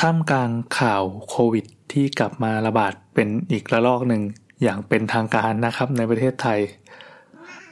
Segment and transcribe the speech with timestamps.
[0.00, 4.22] ท่ามกลางข่าวโควิด ที่กลับมาระบาดเป็นอีกระลอกหนึ่ง
[4.62, 6.58] อย่างเป็นทางการนะครับในประเทศไทย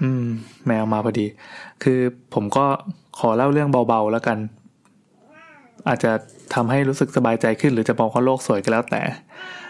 [0.03, 0.25] อืม
[0.67, 1.27] แมวมาพอดี
[1.83, 2.01] คือ
[2.35, 2.67] ผมก็
[3.19, 4.39] ขอเล่าเรื่องเบาๆแล้วกัน
[5.89, 6.13] อาจจะ
[6.55, 9.03] ทำให้รู้สึกสบายใจขึ้น หรือจะมองว่าโลกสวยก็แล้วแต่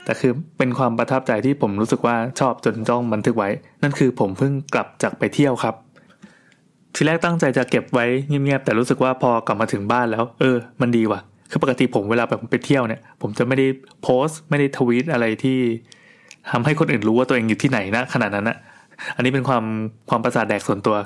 [0.05, 3.51] แต่คือเป็นความประทับใจที่ผมรู้สึกว่าชอบจนจ้องบันทึกไว้
[3.83, 5.75] นั่นคือผมเพิ่งกลับจากไปเที่ยวครับ
[6.95, 13.67] ทีแรกตั้งใจจะเก็บไว้เงียบๆแต่รู้สึกว่าพอกลับมาถึงบ้านแล้ว เออ มันดีว่ะ คือปกติผมเวลาแบบไปเที่ยวเนี่ย ผมจะไม่ได้
[14.03, 15.59] โพสต์ไม่ได้ทวีตอะไรที่
[16.53, 18.57] ทำให้คนอื่นรู้ว่าตัวเองอยู่ที่ไหนนะขนาดนั้นนะ
[19.17, 19.65] อันนี้เป็นความ
[20.11, 20.97] ความประสาทแดกส่วนตัว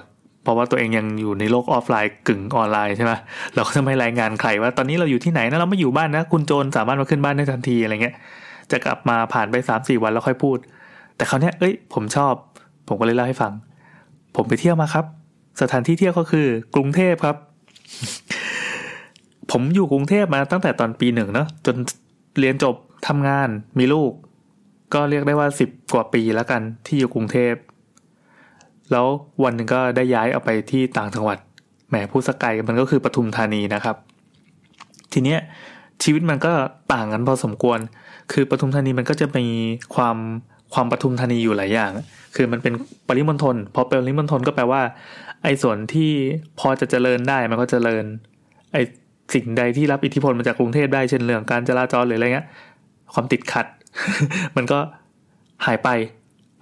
[0.42, 3.12] เพราะว่าตัวเองยังอยู่ในโลกออฟไลน์กึ่งออนไลน์ใช่ไหม
[3.54, 8.14] เราก็จะไม่รายงานใครว่าตอนนี้เราอยู่ที่ไหนนะเราไม่อยู่บ้านนะคุณโจรสามารถมาขึ้นบ้านได้ทันทีอะไรเงี้ย
[8.70, 10.58] จะกลับมาผ่านไปสามสี่วันแล้วค่อยพูด
[11.16, 12.34] แต่คราวนี้เอ้ย ผมชอบ
[12.88, 13.52] ผมก็เลยเล่าให้ฟัง
[14.36, 15.04] ผมไปเที่ยวมาครับ
[15.60, 17.36] สถานที่เที่ยวก็คือ กรุงเทพครับ
[19.50, 21.76] ผมอยู่กรุงเทพมาตั้งแต่ตอนปีหนึ่งเนาะจน
[22.38, 22.74] เรียนจบ
[23.08, 24.12] ทำงานมีลูก
[24.94, 27.54] ก็เรียกได้ว่าสิบกว่าปีแล้วกันที่อยู่กรุงเทพ
[28.90, 29.06] แล้ว
[29.44, 31.38] วันหนึ่งก็ได้ย้ายเอาไปที่ต่างจังหวัด
[31.88, 33.96] แหมผู้สกายมันก็คือปทุมธานีนะครับ
[35.12, 35.38] ทีเนี้ย
[36.02, 36.52] ชีวิตมันก็
[36.92, 37.78] ต่างกันพอสมควร
[38.32, 39.46] คือปทุมธานีมันก็จะมี
[39.94, 40.16] ความ
[40.74, 41.90] ความปทุมธานีอยู่หลายอย่าง
[42.34, 42.74] คือมันเป็น
[43.08, 44.82] ปริมณฑล พอเป็นปริมณฑลก็แปลว่า
[45.42, 46.10] ไอ้ส่วนที่
[46.58, 48.04] พอจะเจริญได้มันก็เจริญ
[48.72, 48.82] ไอ้
[49.34, 52.46] สิ่งใดที่รับอิทธิพลมาจากกรุงเทพได้เช่นเรื่องการจราจรหรืออะไรเงี้ย
[53.14, 53.66] ความติดขัด
[54.56, 54.78] มันก็
[55.66, 55.88] หายไป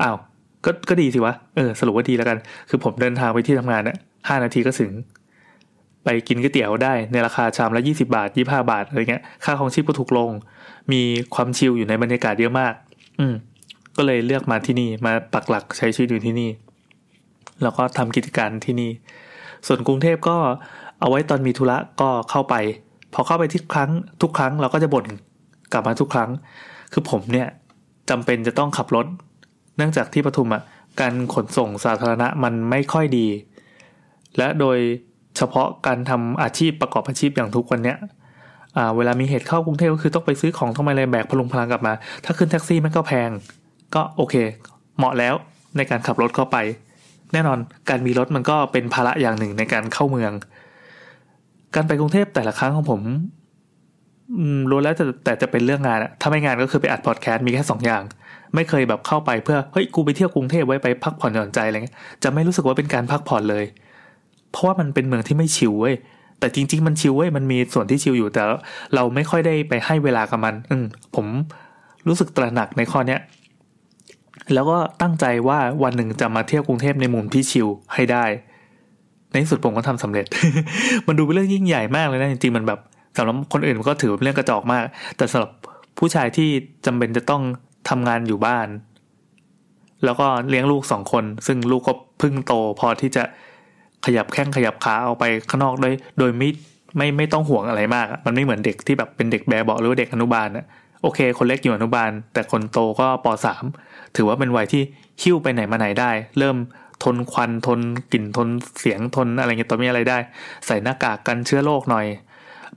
[0.02, 0.16] อ้าว
[0.64, 4.90] ก็ก็ดีสิวะเออสรุปว่าดีแล้วกัน คือผมเดินทางไปที่ทำงานเนี่ยห้านาทีก็ถึง
[6.04, 10.30] ไปกินก๋วยเตี๋ยวได้ในราคาชามละยี่สิบาทยี่ห้าบาทอะไรเงี้ย ค่าของชีพก็ถูกลง
[10.92, 11.02] มี
[11.34, 12.72] ความชิลอยู่ในบรรยากาศเยอะมาก
[13.20, 13.34] อืม
[13.96, 16.50] ก็เลยเลือกมาที่นี่มาปักหลักใช้ชีวิตอยู่ที่นี่
[17.62, 18.90] แล้วก็ทำกิจการที่นี่
[19.66, 20.36] ส่วนกรุงเทพก็
[21.00, 22.54] เอาไว้ตอนมีธุระก็เข้าไป
[23.14, 23.90] พอเข้าไปที่ครั้ง
[24.22, 25.06] ทุกครั้งเราก็จะบ่น
[25.72, 26.30] กลับมาทุกครั้ง
[26.92, 27.48] คือผมเนี่ย
[28.10, 29.06] จำเป็นจะต้องขับรถ
[29.76, 30.62] เนื่องจากที่ปทุมอะ
[31.00, 33.26] การขนส่งสาธารณะมันไม่ค่อยดี
[34.38, 34.78] และโดย
[35.36, 37.96] เฉพาะการทำอาชีพประกอบอาชีพอย่างทุกวันเนี้ย
[38.96, 41.92] เวลามีเหตุเข้ากรุงเทพก็คือต้องไปซื้อของต้องไปอะไรแบกพลุงพลังกลับมา
[42.24, 43.30] ถ้าขึ้นแท็กซี่มันก็แพง
[43.94, 44.34] ก็โอเค
[44.96, 45.34] เหมาะแล้ว
[45.76, 46.56] ในการขับรถเข้าไป
[47.32, 47.58] แน่นอน
[47.88, 50.32] การมีรถมันก็เป็นภาระอย่างหนึ่งในการเข้าเมือง
[51.74, 53.00] การไปกรุงเทพแต่ละครั้งของผม
[54.70, 58.02] รู้แล้วแต่แต่จะเป็นเรื่องงานอะถ้าไม่งานก็คือไปอัดพอดแคสต์มีแค่สองอย่าง
[58.54, 63.64] ไม่เคยแบบเข้าไปเพื่อเฮ้ยกูไปเที่ยวกรุงเทพไว้ไปพักผ่อนหย่อนใจอะไรเงี้ยจะไม่รู้สึกว่าเป็นการพักผ่อนเลย
[64.50, 65.94] เพราะว่ามันเป็นเมืองที่ไม่ชิวเว้ย
[66.40, 68.42] แต่จริง ๆ มันชิวเว้ยมันมีส่วนที่ชิวอยู่แต่
[68.94, 70.76] เราไม่ค่อยได้ไปให้เวลากับมัน อื
[71.16, 71.26] ผม
[72.08, 73.20] รู้สึกตระหนักในข้อเนี้ย
[74.54, 78.24] แล้วก็ตั้งใจว่าวันหนึ่งจะมาเที่ยวกรุงเทพในมุมที่ชิลให้ได้
[79.30, 80.26] ในที่สุดผมก็ทำสำเร็จ
[81.06, 82.80] มันดูเป็นเรื่องยิ่งใหญ่มากเลยนะจริงๆมันแบบ
[83.16, 84.84] สำหรับคนอื่นมันก็ถือเป็นเรื่องกระจอกมาก
[85.16, 85.50] แต่สำหรับ
[85.98, 86.48] ผู้ชายที่
[86.86, 87.42] จำเป็นจะต้อง
[87.88, 88.68] ทำงานอยู่บ้าน
[90.04, 93.24] แล้วก็เลี้ยงลูกสองคน ซึ่งลูกก็พึ่งโต พอที่จะ
[94.06, 96.50] ขยับแข้งขยับขาออกไปข้างนอกโดยโดยไม่
[96.96, 100.66] ไม่ไม่ต้องห่วงอะไรมาก มันไม่เหมือนเด็กที่แบบเป็นเด็กแบบเบาหรือว่าเด็กอนุบาลอะ
[101.02, 103.64] โอเค คนเล็กอยู่อนุบาล แต่คนโตก็ปสาม
[104.16, 104.82] ถือว่าเป็นวัยที่
[105.22, 106.56] หิ้วไปไหนมาไหนได้ เริ่ม
[107.04, 107.80] ทนควันทน
[108.12, 108.48] กลิ่นทน
[108.78, 110.18] เสียงทนอะไรเงี้ยตัวมีอะไรได้
[110.66, 112.06] ใส่หน้ากากกันเชื้อโรคหน่อย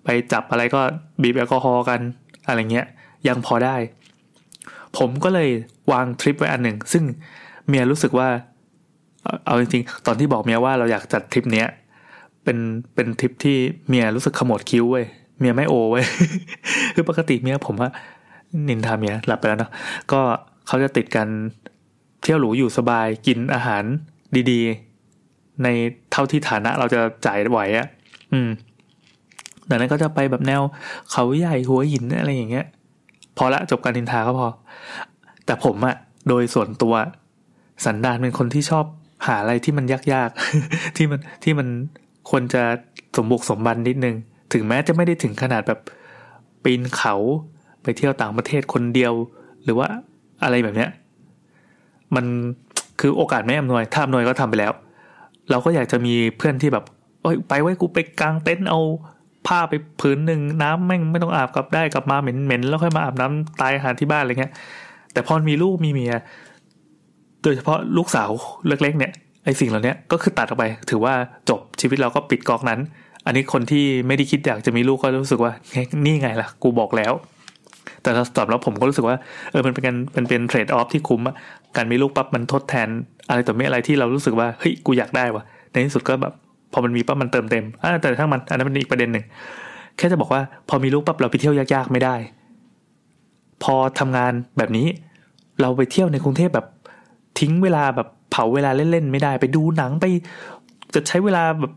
[0.03, 0.81] ไปจับอะไรก็
[1.21, 1.99] บีบแอลกอฮอล์กัน
[2.47, 2.85] อะไรเงี้ย
[3.27, 3.75] ยังพอได้
[4.97, 5.49] ผมก็เลย
[5.91, 7.03] วางทริปไว้อันหนึ่ง ซึ่ง
[7.67, 8.29] เมียรู้สึกว่า
[9.45, 11.67] เอาจริงๆ ตอนที่บอกเมียว่าเราอยากจัดทริปเนี้ย
[12.43, 12.57] เป็น
[12.95, 13.57] เป็นทริปที่
[13.87, 15.05] เมียรู้สึกขมวดคิ้วเว้ย
[15.39, 16.05] เมียไม่โอเว้ย
[16.95, 17.89] คือปกติเมียผมว่า
[18.69, 19.71] นินทาเมียหลับไปแล้วเนาะ
[20.11, 20.21] ก็
[20.67, 21.27] เขาจะติดกัน
[22.21, 23.83] เที่ยวหรูอยู่สบายกินอาหาร
[24.51, 24.61] ดี
[25.11, 25.67] ๆ ใน
[26.11, 27.87] เท่าที่ฐานะเราจะจ่ายไหวอะ่ะ
[28.33, 28.49] อืม
[29.69, 30.61] ดังนั้นก็จะไปแบบแนว
[31.11, 32.65] เขาใหญ่หัวหินอะไรอย่างเงี้ย
[33.37, 34.47] พอละจบการนินทาก็พอ
[35.45, 35.95] แต่ผมอะ
[36.27, 36.95] โดยส่วนตัว
[37.85, 38.85] สันดานเป็นคนที่ชอบ
[39.27, 41.67] หาอะไรที่มันยากๆ ที่มันที่มัน
[42.29, 42.63] ควรจะ
[43.15, 44.15] สมบุกสมบันนิดนึง
[44.53, 45.79] ถึงแม้จะไม่ได้ถึงขนาดแบบ
[46.63, 47.15] ปีนเขา
[47.83, 49.13] ไปเที่ยวต่างประเทศคนเดียว
[49.63, 49.87] หรือว่า
[50.43, 50.89] อะไรแบบเนี้ย
[52.15, 52.25] มัน
[52.99, 54.73] คือโอกาสไม่อำนวย ถ้าอำนวยก็ทำไปแล้ว
[55.49, 56.85] เราก็อยากจะมีเพื่อนที่แบบ
[57.21, 58.79] โอ้ยไปไว้กูไปกลางเต็นท์เอา
[59.47, 64.53] ผ้าไปพื้นหนึ่งน้ำแม่งไม่ต้องอาบกลับได้กลับมาเหม็นเหม็นแล้วค่อยมาอาบน้ำตายหาที่บ้านอะไรเงี้ย
[65.13, 66.13] แต่พอมีลูกมีเมีย
[67.43, 68.29] โดยเฉพาะลูกสาว
[68.67, 69.11] เล็กๆเนี่ย
[69.45, 71.13] ไอสิ่งเหล่านี้ก็คือตัดออกไป ถือว่า
[71.49, 72.79] จบชีวิตเราก็ปิดกอกนั้น
[73.25, 75.53] อันนี้คนที่ไม่ได้คิดอยากจะมีลูกก็รู้สึกว่า
[76.05, 77.13] นี่ไงล่ะ กูบอกแล้ว
[78.03, 79.17] แต่สำหรับผมก็รู้สึกว่า
[79.51, 81.35] เออมันเป็นการเป็นเป็นเทรดออฟที่คุ้มอะ
[81.75, 82.87] การมีลูกปั๊บมันทดแทน
[83.29, 86.33] อะไรต่อไม่อะไรที่เรารู้สึกว่าเฮ้ยกูอยากได้วะในที่สุดก็แบบ
[86.73, 89.25] พอมันมีปั๊บมันเติมเต็มอ่าแต่ทั้งมันอันนั้นเป็นอีกประเด็นหนึ่ง
[89.97, 92.15] แค่จะบอกว่าพอมีลูกปั๊บเราไปเที่ยวยากๆไม่ได้
[93.63, 94.87] พอทำงานแบบนี้
[95.61, 96.67] เราไปเที่ยวในกรุงเทพแบบ
[97.39, 100.05] ทิ้งเวลาแบบเผาเวลาเล่นๆไม่ได้ ไปดูหนังไป
[100.93, 101.73] จะใช้เวลาแบบ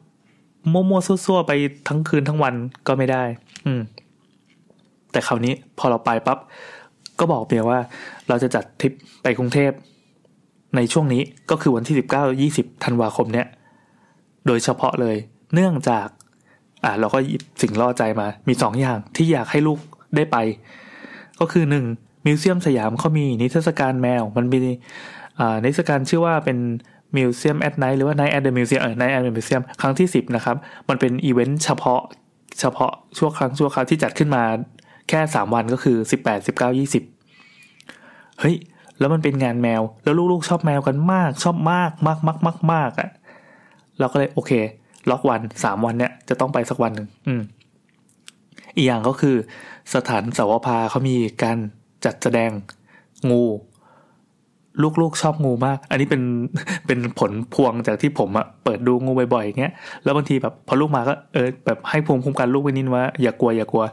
[0.73, 1.53] มั่วๆซั่วๆไป
[1.89, 2.55] ทั้งคืนทั้งวัน
[2.87, 3.23] ก็ไม่ได้
[3.67, 3.81] อืม
[5.15, 6.39] แต่คราวนี้พอเราไปปั๊บ
[7.19, 7.81] ก็บอกเมียว่า
[8.29, 9.71] เราจะจัดทริปไปกรุงเทพ
[10.77, 13.47] ในช่วงนี้ก็คือวันที่สิบเก้ายี่สิบธันวาคมเนี้ย
[14.47, 15.17] โดยเฉพาะเลย
[15.55, 16.07] เนื่องจาก
[16.85, 19.79] อ่าเราก็หยิบสิ่งล่อใจมา มีสองอย่างที่อยากให้ลูก
[20.17, 20.37] ได้ไป
[21.41, 21.85] ก็คือหนึ่ง
[22.27, 24.59] มิวเซียมสยามเขามีนิทรรศการแมว มันมี
[25.39, 26.59] อ่านิทรรศการชื่อว่าเป็น
[27.17, 30.57] Museum at Night หรือว่า Night at the Museum เออ Night at the Museum ครั้งที่สิบนะครับ
[30.89, 32.01] มันเป็นอีเวนต์เฉพาะ
[32.61, 34.45] เฉพาะชั่วครั้งชั่วคราวที่จัดขึ้นมา
[35.09, 37.03] แค่สามวันก็คือสิบแปดสิบเก้ายี่สิบ
[38.41, 38.57] เฮ้ย
[38.99, 43.11] แล้วมันเป็นงานแมว แล้วลูกๆชอบแมวกันมาก ชอบมากมากมากมากมากอะ
[43.99, 44.53] เราก็เลยโอเค
[45.11, 47.43] ล็อกวันสามวันเนี่ยจะต้องไปสักวันหนึ่งอืม
[48.77, 49.37] อีกอย่างก็คือ
[49.95, 51.59] สถานสาวพาเขามีการ
[52.05, 52.51] จัดแสดง
[53.31, 53.45] งู
[55.01, 56.23] ลูกๆชอบงูมาก อันนี้เป็น
[56.87, 59.73] เป็นผลพวงจากที่ผมอะเปิดดูงูบ่อยๆอย่างเงี้ย
[60.05, 63.85] แล้วบางทีแบบพอลูกมาก็เออแบบให้ภูมิคุ้มกันลูกไปนิดว่าอย่ากลัวอย่ากลัว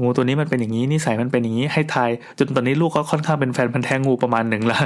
[0.00, 4.78] งูตัวนี้มันเป็นอย่างนี้นิสัยมันเป็นอย่างนี้ให้ทาย จนตอนนี้ลูกก็ค่อนข้างเป็นแฟนพันธ์แท้งูประมาณหนึ่งละ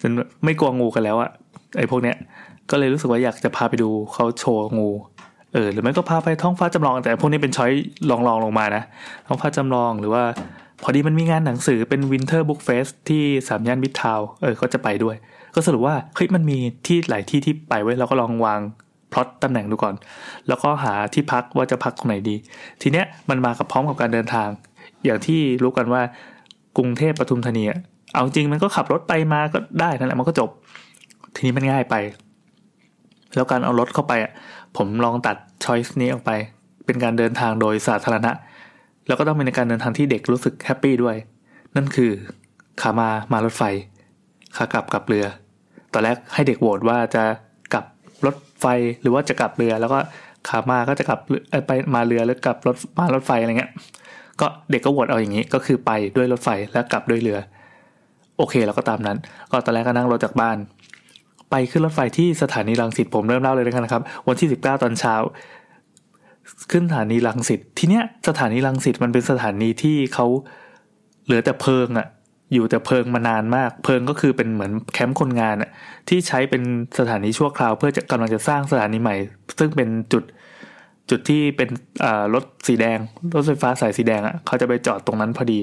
[0.00, 0.12] จน
[0.44, 1.30] ไม่กลัวงูกันแล้วอะ
[1.78, 2.16] ไอ้พวกเนี้ย
[2.70, 4.90] ก็เลยรู้สึกว่าอยากจะพาไปดูเขาโชว์งู
[5.52, 7.70] เออหรือไม่ก็พาไปท้องฟ้าจำลอง แต่พวกนี้เป็นช้อย
[8.10, 8.82] ลองๆลงมานะ
[9.26, 10.22] ท้องฟ้าจำลองหรือว่า
[10.82, 15.16] พอดีมันมีงานหนังสือเป็น Winter Book Fest ที่สามย่านมิตรทาวเออก็จะไปด้วย
[15.54, 18.60] ก็สรุปว่าเฮ้ยมันมีที่หลายที่ที่ไปไว้เราก็ลองวาง
[19.14, 19.94] พลอตตำแหน่งดูก่อน
[20.48, 22.36] แล้วก็หาที่พักว่าจะพักตรงไหนดี
[22.82, 24.48] ทีเนี้ยมันมากับพร้อมกับการเดินทาง
[25.04, 26.02] อย่างที่รู้กันว่า
[26.76, 27.78] กรุงเทพปทุมธานีอะ
[28.12, 30.50] เอาจริงมันก็ขับรถไปมาก็ได้นั่นแหละมันก็จบ
[31.34, 31.94] ทีนี้มันง่ายไป
[33.34, 34.32] แล้วการเอารถเข้าไปอะ
[34.76, 36.30] ผมลองตัดช้อยส์นี้ออกไป
[36.86, 38.32] เป็นการเดินทางโดยสาธารณะ
[39.06, 41.16] แล้วก็ต้องเป็นการเดินทางที่เด็กรู้สึกแฮปปี้ด้วย
[41.76, 42.10] นั่นคือ
[42.82, 43.62] ขามามารถไฟ
[44.56, 45.26] ขากลับกับเรือ
[45.92, 47.24] ตอนแรกให้เด็กโหวตว่าจะ
[48.64, 48.68] ไฟ
[49.02, 49.98] หรือว่าจะกลับเรือ แล้วก็
[50.48, 51.20] ขามาก็จะกลับ
[51.66, 53.70] ไปมาเรือหรือกลับรถมารถไฟอะไรเงี้ย
[54.40, 57.38] ก็เด็กก็โหวตเอาอย่างนี้ ก็คือไปด้วยรถไฟแล้วกลับด้วยเรือ
[58.38, 59.18] โอเคเราก็ตามนั้น
[59.50, 60.56] ก็ตอนแรกก็นั่งรถจากบ้าน
[61.50, 65.14] ไปขึ้นรถไฟที่สถานีรังสิตผมเริ่มเล่าเลยนะครับ วันที่ 19 ตอนเช้า
[66.70, 70.26] ขึ้นสถานีรังสิตทีเนี้ยสถานีรังสิตมันเป็นสถานีที่เขา
[71.24, 72.06] เหลือแต่เพิงอะ
[72.54, 75.70] อยู่แต่เพิงมานานมาก เพิงก็คือเป็นเหมือนแคมป์คนงานอะ
[76.08, 76.62] ที่ใช้เป็น
[76.98, 79.16] สถานีชั่วคราว เพื่อจะกำลังจะสร้างสถานีใหม่
[79.58, 80.22] ซึ่งเป็นจุด
[81.10, 81.68] จุดที่เป็น
[82.34, 82.98] รถสีแดง
[83.34, 85.60] รถไฟฟ้าสายสีแดงอะเขาจะไปจอดตรงนั้นพอดี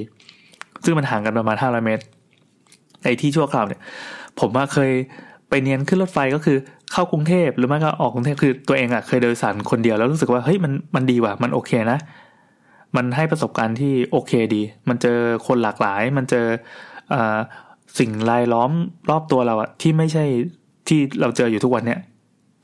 [0.84, 2.04] ซึ่งมันห่างกันประมาณ500เมตร
[3.04, 3.82] ในที่ชั่วคราวเนี่ย
[4.40, 4.92] ผมว่าเคย
[5.50, 6.58] ไปเนียนขึ้นรถไฟก็คือ
[6.92, 12.00] เข้ากรุงเทพหรือไม่ก็ออกกรุงเทพคือตัวเองอะ่ะเคยโดยสารคนเดียวแล้วรู้สึกว่าเฮ้ยมันมันดีว่ะมันโอเคนะ
[12.96, 15.18] มันให้ประสบการณ์ที่โอเคดี มันเจอ
[15.48, 16.46] คนหลากหลาย มันเจอ
[17.14, 17.16] อ
[18.00, 18.72] สิ่งรายล้อม
[19.10, 20.26] รอบตัวเราอะที่ไม่ใช่
[20.88, 22.00] ที่เราเจออยู่ทุกวันเนี่ย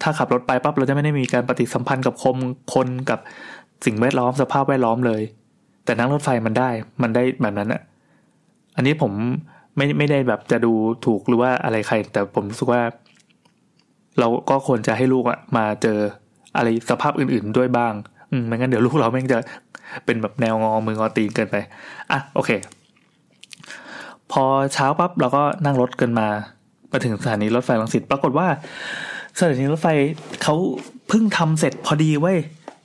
[0.02, 2.38] ถ้าขับรถไปปั๊บเราจะไม่ได้มีการปฏิสัมพันธ์กับคม
[2.74, 3.20] คนกับ
[3.86, 5.22] สิ่งแวดล้อมสภาพแวดล้อมเลย
[5.86, 6.70] แต่นั่งรถไฟมันได้
[7.02, 7.82] มันได้แบบนั้นอะ
[8.76, 9.12] อันนี้ผม
[9.76, 10.74] ไม่ไม่ได้แบบจะดู
[11.06, 12.82] ถูกหรือว่าอะไรใคร แต่ผมรู้สึกว่า
[14.20, 16.00] เราก็ควรจะให้ลูกอะมาเจอ
[16.58, 17.94] อะไรสภาพอื่น ๆด้วยบ้าง
[18.32, 19.40] อืมไม่งั้นเดี๋ยวลูกเราแม่งจะ
[20.06, 21.56] เป็นแบบแนวงอมืองอตีนเกินไป
[22.12, 22.52] อะโอเค
[24.32, 26.28] พอเช้าปั๊บเราก็นั่งรถกันมา
[26.92, 28.48] มาถึงสถานีรถไฟลังสิตปรากฏว่า
[29.38, 29.88] สถานีรถไฟ
[30.44, 30.56] เขา
[31.10, 32.38] เพิ่งทำเสร็จพอดีเว้ย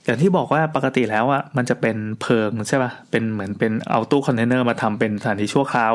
[0.05, 5.93] อย่างที่บอกว่าปกติแล้วอะมันจะเป็นเพิงใช่ปะ่ะเป็นเหมือนเป็นเอาตู้คอนเทนเนอร์มาทำเป็นสถานีชั่วคราว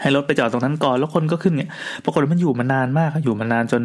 [0.00, 1.70] ให้รถไปจอดตรงนั้นก่อนแล้วคนก็ขึ้นเนี่ย
[2.04, 3.82] ปรากฏว่ามันอยู่มานานมากอยู่มานานจน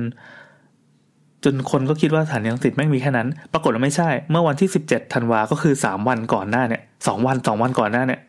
[1.43, 8.19] จนคนก็คิดว่าสถานีรังสิตไม่มีแค่นั้น ปรากฏว่าไม่ใช่ เมื่อวันที่สิบเจ็ดธันวาก็คือสามวันก่อนหน้าเนี่ยสองวันสองวันก่อนหน้าเนี่ย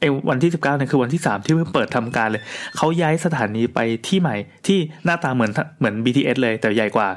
[0.00, 2.42] ไอ้วันที่สิบเก้าเนี่ยคือวันที่สามที่เพิ่งเปิดทำการเลย
[2.76, 4.36] เขาย้ายสถานีไปที่ใหม่
[4.66, 7.08] ที่หน้าตาเหมือนเหมือน BTS เลยแต่ใหญ่กว่า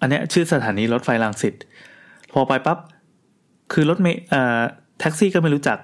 [0.00, 1.54] อันเนี้ยชื่อสถานีรถไฟรังสิต
[2.32, 2.78] พอไปปั๊บ
[3.72, 4.20] คือรถเมย์
[5.00, 5.78] แท็กซี่ก็ไม่รู้จัก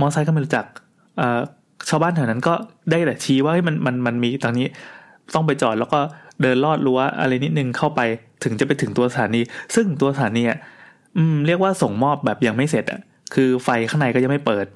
[0.00, 0.66] มอเตอร์ไซค์ก็ไม่รู้จัก
[1.18, 1.40] เอ่อ
[1.88, 2.54] ชาวบ้านแถวนั้นก็
[2.90, 4.68] ได้แต่ชี้ว่ามันมันมันมีตรงนี้
[5.34, 6.00] ต้องไปจอดแล้วก็
[6.42, 8.00] เดินลอดรั้วอะไรนิดนึงเข้าไป
[8.44, 9.40] ถึงจะไปถึงตัวสถานี
[9.74, 10.58] ซึ่งตัวสถานีอะ
[11.16, 13.00] อืมเรียกว่าส่งมอบแบบยังไม่เสร็จอะ
[13.34, 14.66] คือไฟข้างในก็ยังไม่เปิด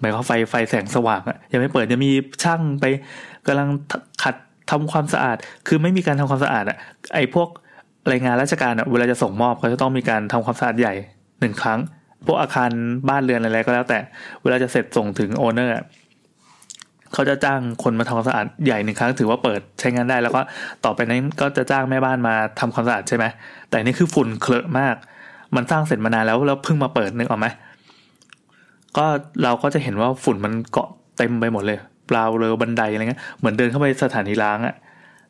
[0.00, 2.10] หมายความไฟไฟแสงสว่างอะยังไม่เปิดจะมี
[2.42, 2.84] ช่างไป
[3.46, 3.68] กำลัง
[4.22, 4.34] ขัด
[4.70, 5.36] ทำความสะอาด
[5.68, 6.76] คือไม่มีการทำความสะอาดอะ
[7.14, 7.48] ไอ้พวก
[8.10, 10.94] รายงานราชการอะเวลาจะส่งมอบเขาจะต้องมีการทำความสะอาดใหญ่
[11.40, 11.78] หนึ่งครั้ง
[12.26, 12.70] พวกอาคาร
[13.08, 13.98] บ้านเรือนอะไรก็แล้วแต่
[14.42, 15.74] เวลาจะเสร็จส่งถึงโอเนอร์
[17.12, 20.40] เขาจะจ้างคนมาทำความสะอาดใหญ่หนึ่งครั้งถือว่าเปิดใช้งานได้แล้วก็
[20.84, 23.24] ต่อไปนั้นก็จะจ้างแม่บ้านมาทำความสะอาดใช่ไหม
[23.70, 24.96] แต่นี่คือฝุ่นเคลอะมาก
[25.56, 27.46] มันสร้างเสร็จมานานแล้วแล้วเพิ่งมาเปิดนึกออกไหม
[28.96, 29.06] ก็
[29.42, 30.88] เราก็จะเห็นว่าฝุ่นมันเกาะ
[31.18, 34.74] เต็มไปหมดเลยเปล่าเรือบันไดอะไรเงี้ยเหมือนเดินเข้าไปสถานีร้างอะ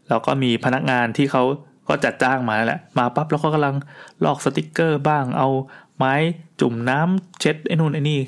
[0.08, 1.42] แล้วก็มีพนักงานที่เขา
[1.88, 3.74] ก็จัดจ้างมาแล้วแหละมาปั๊บแล้วก็กำลัง
[4.24, 5.48] ลอกสติกเกอร์บ้างเอา
[5.96, 6.14] ไม้
[6.60, 8.18] จุ่มน้ำเช็ดไอ้นู่นไอ้นี่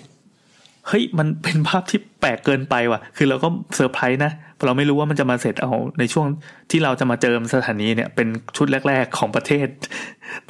[0.88, 4.32] เฮ้ยมันเป็นภาพที่แปลกเกินไปว่ะ คือเราก็เซอร์ไพรส์นะ
[4.64, 6.26] เราไม่รู้ว่ามันจะมาเสร็จเอาในช่วง
[6.70, 9.66] ที่เราจะมาเจอสถานีเนี่ยเป็นชุดแรก ๆของประเทศ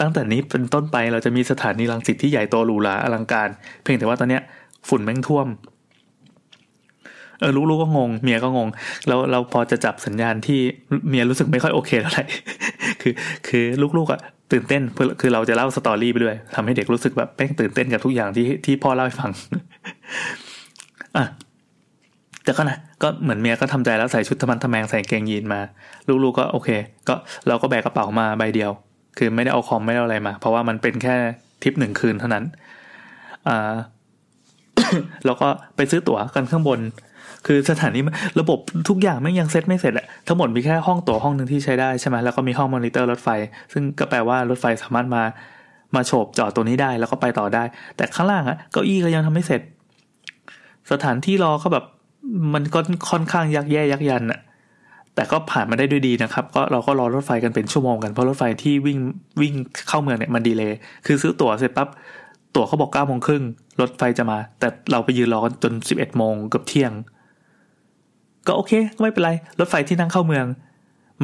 [0.00, 3.48] ตั้งแต่นี้เป็นต้นไปเราจะมีสถานีรังสิตที่ใหญ่โตหรูหราอลังการ
[3.82, 4.42] เพียงแต่ว่าตอนเนี้ย
[4.88, 5.46] ฝุ่นแม่งท่วม
[7.40, 8.68] เออลูกๆก็งง เมียก็งง
[9.08, 10.60] แล้วเราพอจะจับสัญญาณที่
[11.08, 12.24] เมียรู้สึกไม่ค่อยโอเคเท่าไหร่
[13.02, 13.12] คือ
[13.48, 13.64] คือ
[13.98, 14.20] ลูกๆอะ
[14.52, 19.30] ตื่นเต้นเพื่อคือเราจะเล่าสตอรี่ไปด้วยทำให้เด็กรู้สึกแบบแป้งตื่นเต้นกับทุกอย่างที่ที่พ่อเล่าให้ฟัง
[21.16, 21.26] อะ
[22.44, 25.60] แต่ก็นะก็เหมือนเมียก็ทำใจแล้วใส่ชุดทมันทแมงใส่เกงยีนมา
[26.08, 26.68] ลูกๆก็โอเค
[27.08, 27.14] ก็
[27.48, 28.70] เราก็แบกกระเป๋ามาใบเดียว
[29.18, 31.14] คือไม่ได้เอาคอมไม่ได้อะไรมา เพราะว่ามันเป็นแค่
[31.62, 32.44] ทริปหนึ่งคืนเท่านั้น
[33.48, 33.74] อ่า
[35.26, 36.80] แล้วก็ไปซื้อตั๋วกันข้างบน
[37.46, 38.00] คือสถานี
[38.40, 38.58] ระบบ
[38.88, 43.28] ทุกอย่างไม่ยังเซ็ตไม่เสร็จอะทั้งหมดมีแค่ห้องตั๋วห้องหนึ่งที่ใช้ได้ใช่ไหมแล้วก็มีห้องมอนิเตอร์รถไฟ
[43.72, 45.22] ซึ่งก็แปลว่ารถไฟสามารถมา
[45.94, 47.64] มาโฉบจอดตัวนี้ได้แล้วก็ไปต่อได้
[47.96, 49.60] แต่ข้างล่างอะเก้าอี้ก็ยังทำไม่เสร็จ
[50.90, 51.84] สถานที่รอก็แบบ
[52.54, 52.78] มันก็
[53.10, 54.40] ค่อนข้างยักแย่ยักยันอะ
[55.14, 58.98] แต่ก็ผ่านมาได้ด้วยดีนะครับ ก็เราก็รอรถไฟกันเป็นชั่วโมงกันเพราะรถไฟที่วิ่ง
[59.40, 59.54] วิ่ง
[59.88, 60.72] เข้าเมืองเนี่ยมันดีเลย
[61.06, 61.88] คือซื้อตั๋วเสร็จปั๊บ
[62.54, 63.42] ตั๋วเขาบอกเก้าโมงครึ่ง
[63.80, 66.92] รถไฟจะมา แต่เราไปยืนรอกันจนสิบเอ็ดโมงเกือบเที่ยง
[68.46, 70.46] ก็โอเคก็ไม่เป็นไร รถไฟที่นั่งเข้าเมือง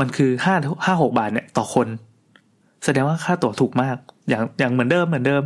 [0.00, 1.88] มันคือห้าห้าหกบาทเนี่ยต่อคน
[2.84, 3.96] แสดงว่าค่าตั๋วถูกมาก
[4.28, 5.42] อย่างอย่างเหมือนเดิมเหมือนเดิม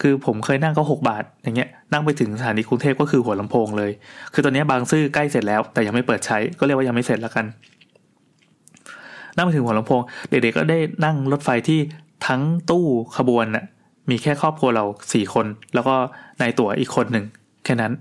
[0.00, 3.90] คือผมเคยนั่งก็หกบาท อย่างเงี้ยนั่งไปถึงสถานีกรุงเทพก็คือหัวลำโพงเลย
[4.32, 7.46] คือตอนนี้บางซื่อใกล้เสร็จแล้ว แต่ยังไม่เปิดใช้ก็เรียกว่ายังไม่เสร็จแล้วกัน
[9.36, 11.80] นั่งไปถึงหัวลำโพง เด็กๆก็ได้นั่งรถไฟที่
[12.26, 13.64] ทั้งตู้ขบวนน่ะ
[14.10, 15.94] มีแค่ครอบครัวเราสี่คน แล้วก็
[16.40, 17.24] นายตั๋วอีกคนหนึ่ง
[17.64, 17.92] แค่นั้น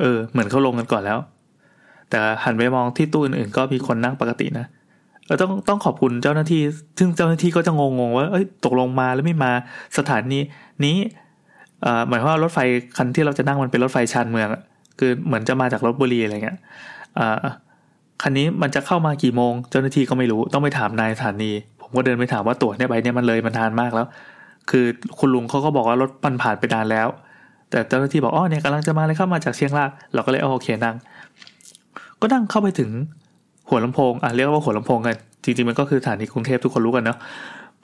[0.00, 1.18] เออ เหมือนเขาลงกันก่อนแล้ว
[2.10, 4.66] แต่หันไปมองที่ตู้อื่นๆ ก็มีคนนั่งปกตินะ
[5.30, 6.62] เราต้องต้องขอบคุณเจ้าหน้าที่
[6.98, 9.52] ซึ่งเจ้าหน้าที่ก็จะงงๆว่าเอ้ยตกลงมาแล้วไม่มา
[9.98, 10.38] สถานี
[10.84, 10.96] นี้
[12.08, 12.58] หมายความว่ารถไฟ
[12.96, 14.48] คันที่เราจะนั่งมันเป็นรถไฟชานเมือง
[14.98, 16.58] คือเหมือนจะมาจากรถบุรีอะไรเงี้ย
[18.22, 24.06] คันนี้มันจะเข้ามากี่โมง เจ้าหน้าที่ก็ไม่รู้ต้องไปถามนายสถานี ผมก็เดินไปถามว่าตั๋วเนี่ยใบเนี่ยมันเลยมันนานมากแล้ว
[24.70, 24.84] คือ
[25.18, 27.08] คุณลุงเขาก็บอกว่ารถมันผ่านไปนานแล้ว
[27.70, 30.96] แต่เจ้าหน้าที่บอกอ๋อเนี่ยกำลังจะมาเลยเข้ามาจากเชียงรากเราก็เลยโอเคนั่ง
[32.20, 32.90] ก็นั่งเข้าไปถึง
[33.70, 37.18] หัวลำโพงอะเรียกว่าหัวลำโพงกัน จริงๆมันก็คือสถานีกรุงเทพทุกคนรู้กันเนาะ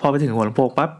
[0.00, 0.90] พอไปถึงหัวลำโพงปั๊บ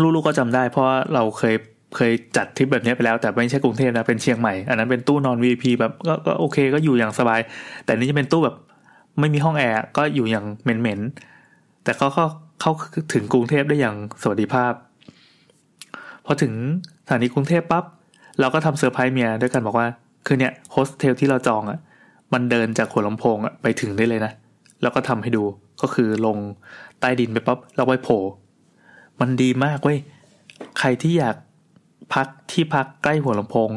[0.00, 1.54] ลูกๆก็จำได้ เพราะเราเคย
[1.96, 7.40] เคยจัดทริปแบบนี้ไปแล้ว แต่ไม่ใช่กรุงเทพนะเป็นเชียงใหม่ อันนั้นเป็นตู้นอน VIP แบบก็ก็โอเคก็อยู่อย่างสบาย
[7.84, 8.56] แต่นี่จะเป็นตู้แบบ
[9.20, 12.26] ไม่มีห้องแอร์ก็อยู่อย่างเหม็นๆแต่ก็เข้า
[12.62, 12.72] ขา
[13.14, 14.72] ถึงกรุงเทพได้อย่างสวัสดิภาพ
[16.24, 16.52] พอถึง
[17.04, 17.84] สถานีกรุงเทพปั๊บ
[18.40, 19.86] เราก็ทำเซอร์ไพรส์เมียด้วยกันบอกว่า
[20.26, 21.78] คือเนี่ยโฮสเทลที่เราจองอะ่ะ
[22.32, 24.32] มันเดินจากหัวลำโพงอะไปถึงได้เลยนะ
[24.82, 25.42] แล้วก็ทำให้ดู
[25.82, 26.38] ก็คือลง
[27.00, 28.20] ใต้ดินไปปั๊บแล้วไปโผล่
[29.20, 29.98] มันดีมากเว้ย
[30.78, 31.36] ใครที่อยาก
[32.14, 33.70] พักที่พักใกล้หัวลำโพง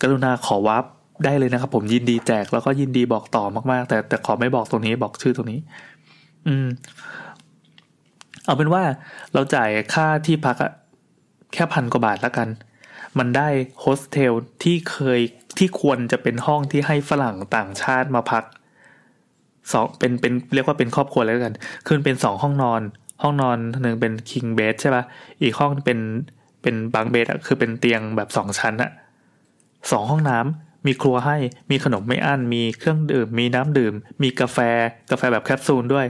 [0.00, 0.84] กรุณาขอวับ
[1.24, 5.60] ได้เลยนะครับ ผมยินดีแจกแล้วก็ยินดีบอกต่อมากๆ แต่แต่ขอไม่บอกตรงนี้บอกชื่อตรงนี้
[6.46, 6.66] อืม
[8.44, 8.82] เอาเป็นว่า
[9.34, 10.72] เราจ่ายค่าที่พักอะ
[11.52, 12.48] แค่พันกว่าบาทแล้วกัน
[13.18, 13.48] มันได้
[13.80, 15.20] โฮสเทลที่เคย
[15.58, 18.44] ที่ควรจะเป็นห้องที่ให้ฝรั่งต่างชาติมาพัก
[19.72, 21.54] สองเป็นเป็นเรียกว่าเป็นครอบครัวแล้วกัน
[21.86, 22.82] คือเป็นสองห้องนอน
[23.22, 25.04] ห้องนอนหนึ่งเป็นคิงเบดใช่ปะ
[25.42, 25.98] อีกห้องเป็น
[26.62, 28.90] เป็นบังเบดอะคือเป็นเตียงแบบสองชั้นอะ
[29.90, 31.36] สองห้องน้ำมีครัวให้
[31.70, 34.58] มีขนมไม่อั้นมีเครื่องดื่ม มีน้ำดื่ม มีกาแฟ
[35.10, 36.06] กาแฟแบบแคปซูลด้วย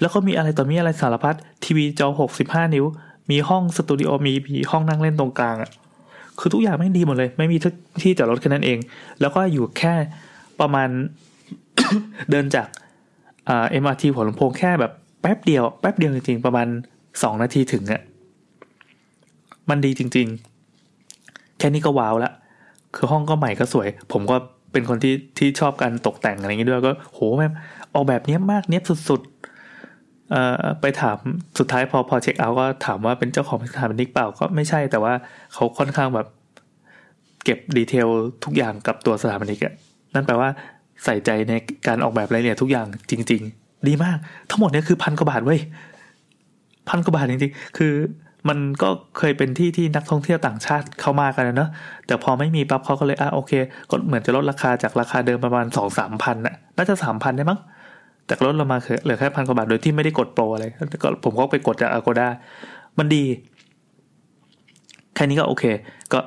[0.00, 2.86] แล้วก็มีอะไรต่อมีอะไรสารพัดทีวีจอหกสิบห้านิ้ว
[3.30, 5.70] มีห้องสตูดิโอมีมีห้องนั่งเล่นตรงกลางอะ
[6.40, 7.56] คือทุกอย่างไม่ดีหมดเลย ไม่มี
[8.02, 8.78] ที่จอดรถแค่นั้นเอง
[9.20, 9.94] แล้วก็อยู่แค่
[10.60, 10.88] ประมาณ
[12.30, 12.68] เดินจาก
[13.46, 16.66] เอ็มอาร์ทีหัวลำโพงแค่แบบแป๊บเดียวแป๊บเดียวจริงๆ ประมาณ
[17.22, 18.02] สองนาทีถึงอะ
[19.70, 20.26] มันดีจริง
[20.92, 22.32] ๆ แค่นี้ก็ว้าวละ
[22.94, 24.36] คือห้องก็ใหม่ก็สวย ผมก็
[24.72, 27.48] เป็นคนที่ที่ชอบการตกแต่งอะไรอย่างนี้ด้วยก็โหแม่
[27.94, 29.35] ออกแบบเนี้ยมากเนี้ยสุดๆ
[30.80, 31.18] ไปถาม
[31.58, 35.12] สุดท้ายพอพอเช็คเอาท์ก็ถามว่าเป็นเจ้าของสถาปนิกเปล่าก็ไม่ใช่แต่ว่า
[35.54, 36.26] เขาค่อนข้างแบบ
[37.44, 38.08] เก็บดีเทล
[38.44, 39.74] ทุกอย่างกับตัวสถาปนิกอะ
[40.14, 40.48] นั่นแปลว่า
[41.04, 41.52] ใส่ใจใน
[41.86, 44.18] การออกแบบรายละเอียดทุกอย่างจริง ๆ ดีมาก
[44.50, 45.60] ทั้งหมดนี้คือพันกว่าบาทเว้ย
[46.88, 47.94] พันกว่าบาทจริงๆ คือ
[48.48, 51.70] มันก็เคยเป็นที่ที่นักท่องเที่ยวต่างชาติเข้ามากันนะเนาะ
[52.06, 53.52] แต่พอไม่มีปั๊บเขาก็เลยอะโอเค
[53.90, 57.58] ก็เหมือนจะลดราคาจากราคาเดิมประมาณสองสามพันน่ะน่าจะสามพันได้มั้ง
[58.26, 60.64] แต่ลดลงมาเหลือแค่พันกว่าบาทโดยที่ไม่ได้กดโปรอะไร
[61.02, 62.28] ก็ผมก็ไปกดจากอากูด้า
[62.98, 63.24] มันดี
[65.14, 65.64] แค่นี้ก็โอเค
[66.12, 66.20] ก็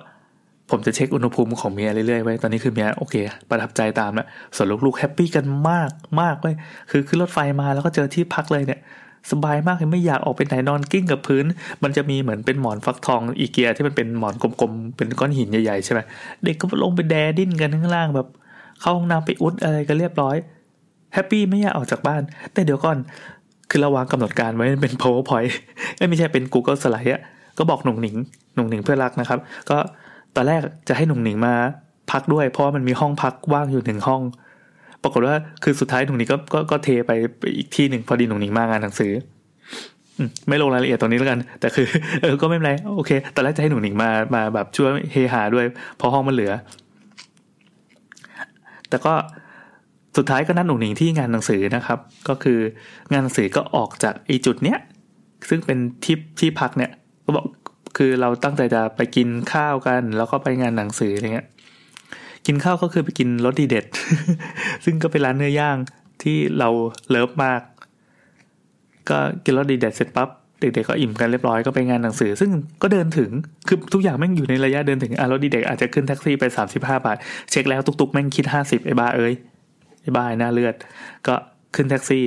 [0.72, 3.16] ผมจะเช็คอุณหภูมิของเมียเรื่อยๆไว้ตอนนี้คือเมียโอเค
[3.50, 5.92] ประทับใจตามแล้วส่วนลูกๆแฮปปี้กันมาก
[6.22, 6.56] มากเลย
[6.92, 8.80] คือขึ้นรถไฟมาแล้วก็เจอที่พักเลยเนี่ย
[9.32, 11.46] สบายมากเลยไม่อยากออกไปไหนนอนกลิ้งกับพื้น
[11.84, 16.00] มันจะมีเหมือนเป็นหมอนฟักทองอีเกียที่มันเป็นหมอนกลมๆเป็นก้อนหินใหญ่ๆใช่ไหม
[16.44, 18.28] เด็กก็ลงไปแด่ดิ้นกันข้างล่างแบบ
[18.82, 20.36] เข้าห้องน้ำไปอุดอะไรกันเรียบร้อย
[21.14, 22.22] แฮปปี้ไม่อยากออกจากบ้าน
[22.54, 22.98] แต่เดี๋ยวก่อน
[23.70, 25.52] คือระวางกำหนดการไว้เป็น powerpoint
[26.10, 27.22] ไม่ใช่เป็น Google Slide อะ
[27.58, 28.16] ก็บอกหนุ่งหนิง
[28.56, 29.40] หนุ่งหนิงเพื่อรักนะครับ
[29.70, 29.78] ก็
[30.36, 31.54] ตอนแรกจะให้หนุ่งหนิงมา
[32.12, 34.22] พักด้วย เพราะว่ามันมีห้องพักว่างอยู่หนึ่งห้อง
[35.04, 37.12] ปรากฏว่าคือสุดท้ายหนุ่งหนิงก็ก็ก็เทไป
[37.58, 39.12] อีกที่หนึ่งพอดีหนุ่งหนิงมางานหนังสือ
[40.48, 41.88] ไม่ลงรายละเอียดตรงนี้แล้วกัน แต่คือ
[42.22, 45.66] เออก็ไม่เป็นไรโอเคตอนแรกจะให้หนุ่งหนิงมามาแบบช่วยเฮฮาด้วย
[45.98, 46.54] เพราะห้องมันเหลือ
[48.90, 49.14] แต่ก็
[50.18, 52.00] สุดท้ายก็นัดหนุ่งหนิงที่งานหนังสือนะครับ
[52.30, 52.60] ก็คือ
[53.12, 54.80] งานหนังสือก็ออกจากไอจุดเนี้ย
[55.50, 56.92] ซึ่งเป็นที่ที่พักเนี่ย
[57.26, 57.46] ก็บอก
[57.98, 61.48] คือเราตั้งใจจะไปกินข้าวกัน แล้วก็ไปงานหนังสืออะไรเงี้ย
[62.46, 63.86] กินข้าวก็คือไปกินรสดีเด็ด
[64.86, 65.78] ซึ่งก็เป็นร้านเนื้อย่าง
[66.24, 66.70] ที่เรา
[67.10, 67.62] เลิฟมาก
[69.10, 72.52] ก็กินรสดีเด็ดเสร็จปั๊บเด็กๆก็อิ่มกันเรียบร้อยก็ไปงานหนังสือ ซึ่ง
[72.82, 73.32] ก็เดินถึง
[73.68, 77.18] คือทุกอย่างแม่งอยู่ในระยะเดินถึงอะรสดีเด็ดอาจจะขึ้นแท็กซี่ไป 35 บาท
[77.52, 79.34] เช็คแล้วตุกๆแม่งคิด 50ไอ้บ้าเอ้ย
[80.18, 80.76] บ้าหน้าเลือด
[81.28, 81.36] ก็
[81.76, 82.26] ขึ้นแท็กซี่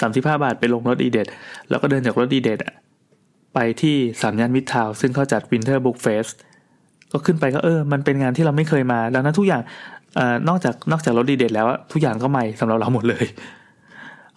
[0.00, 1.26] สามสิบห้าบาทไปลงรสดีเด็ด
[1.68, 2.58] แล้วก็เดินจากรสดีเด็ด
[3.54, 6.26] ไปที่สามย่านมิตรทาวน์ซึ่งเขาจัด Winter Book Fest
[7.12, 9.62] ก็ขึ้นไปก็เออ มันเป็นงานที่เราไม่เคยมา ดังนั้นทุกอย่าง
[10.18, 13.24] อนอกจากนอกจากรสดีเด็ดแล้วทุกอย่างก็ใหม่สำหรับเราหมดเลย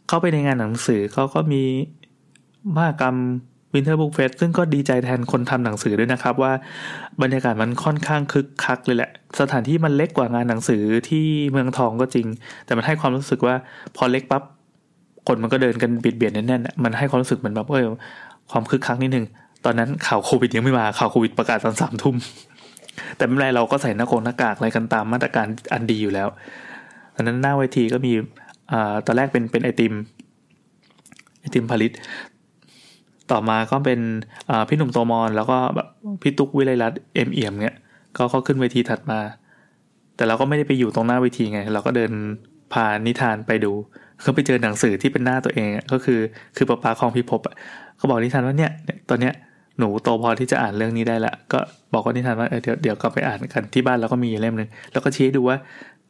[0.08, 1.64] เข้าไปในงานหนังสือเขาก็มี
[2.78, 3.16] มากรรม
[3.74, 6.54] วินเทอร์บุ๊กเฟสซึ่งก็ดีใจแทนคนทำหนังสือด้วยนะครับว่า
[7.22, 9.10] บรรยากาศมันค่อนข้างคึกคักเลยแหละ
[9.40, 12.28] สถานที่มันเล็กกว่างานหนังสือที่เมืองทองก็จริง
[12.66, 13.56] แต่มันให้ความรู้สึกว่า
[13.96, 14.44] พอเล็กปั๊บ
[15.28, 17.88] คนมันก็เดินกันเบียดเบียดแน่นๆมันให้ความรู้สึกเหมือนแบบเออ
[18.52, 19.26] ความคึกคักนิดนึง
[19.66, 22.16] ตอนนั้นข่าวโควิดยังไม่มาข่าวโควิดประกาศตอนสามทุ่ม
[23.18, 26.28] แต่ไม่ไรเราก็ใส่หน้ากงหน้ากากอะไรกันตามมาตรการอันดีอยู่แล้ว
[27.16, 28.14] ตอนนั้นหน้าเวทีก็มี
[28.72, 29.94] อ่าตอนแรกเป็นเป็นไอติม
[31.42, 31.92] ไอติมพริษฐ์
[33.32, 34.00] ต่อมาก็เป็น
[34.70, 35.88] พี่หนุ่มโตมร แล้วก็แบบ
[36.22, 37.76] พี่ตุ๊กวิไลรัตน์เอมเอี่ยมเนี่ย
[38.18, 39.20] ก็เขาขึ้นเวทีถัดมา
[40.16, 42.12] แต่เราก็ไม่ได้ไปอยู่ตรงหน้าเวทีไง เราก็เดิน
[42.74, 43.72] ผ่านนิทานไปดู
[44.26, 46.20] ก็ไปเจอหนังสือที่เป็นหน้าตัวเองก็คือ
[46.56, 47.56] คือปะปาของพิภพอะ
[48.00, 48.72] ก็บอกนิทานว่าเนี่ย
[49.10, 49.34] ตอนเนี้ย
[49.80, 51.60] หนูโตพอที่จะอ่านเรื่องนี้ได้ละก็
[51.94, 55.58] บอกว่านิทานว่าเดี๋ยวเดี๋ยวก็ไปอ่านกันที่บ้านแล้วก็มีเล่มหนึ่งแล้วก็ชี้ดูว่า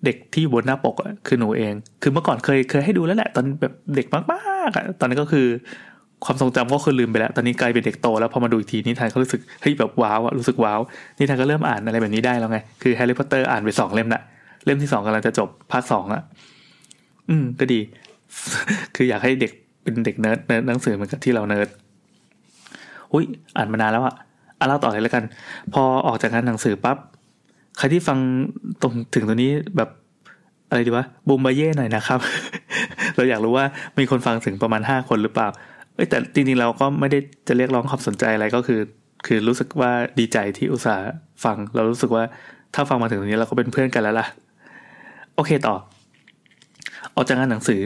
[0.05, 5.47] เด็กที่อยู่บนหน้าปกอะคือหนูเอง คือเมื่อก่อนเคยเคยให้ดูแล้วแหละ ตอนแบบเด็กมากๆอะตอนนั้นก็คือ
[6.25, 10.79] ความทรงจำก็คือลืมไปแล้ว ตอนนี้กลายเป็นเด็กโตแล้วพอมาดูอีกทีนิทานก็รู้สึกเฮ้ยแบบว้าวอะรู้สึกว้าว
[11.19, 14.21] นิทานก็เริ่มอ่านอะไรแบบนี้ได้แล้วไง คือแฮร์รี่พอตเตอร์อ่านไปสองเล่มละ
[14.65, 16.21] เล่มที่สองกำลังจะจบภาคสองละ
[17.29, 17.79] อืม ก็ดี
[18.95, 19.51] คืออยากให้เด็ก
[19.83, 21.67] เป็นเด็ก nerd nerd หนังสือเหมือนกับที่เราเนิร์ด
[23.13, 23.25] อุ้ย
[23.57, 24.15] อ่านมานานแล้วอะ
[24.59, 25.23] อะเล่าต่อเลยแล้วกัน
[25.73, 26.97] พอออกจากงานหนังสือปั๊บ
[27.77, 28.17] ใครที่ฟัง
[28.81, 29.89] ตรงถึงตัวนี้แบบ
[30.69, 32.19] อะไรดีวะบูมบาเย่หน่อยนะครับ
[33.15, 33.65] เราอยากรู้ว่า
[33.99, 35.47] มีคนฟังถึงประมาณห้าคนหรือเปล่า
[35.99, 38.79] อ้แต่จริงๆเราก็ไม่ได้จะเรียกร้องความสนใจอะไรก็คือ
[39.25, 41.05] คือรู้สึกว่าดีใจที่อุตส่าห์
[41.43, 42.23] ฟัง เรารู้สึกว่า
[42.75, 44.27] ถ้าฟังมาถึงตรงนี้เราก็เป็นเพื่อนกันแล้วล่ะ
[45.35, 45.75] โอเคต่อ
[47.15, 47.81] ออกจากงานหนังสือ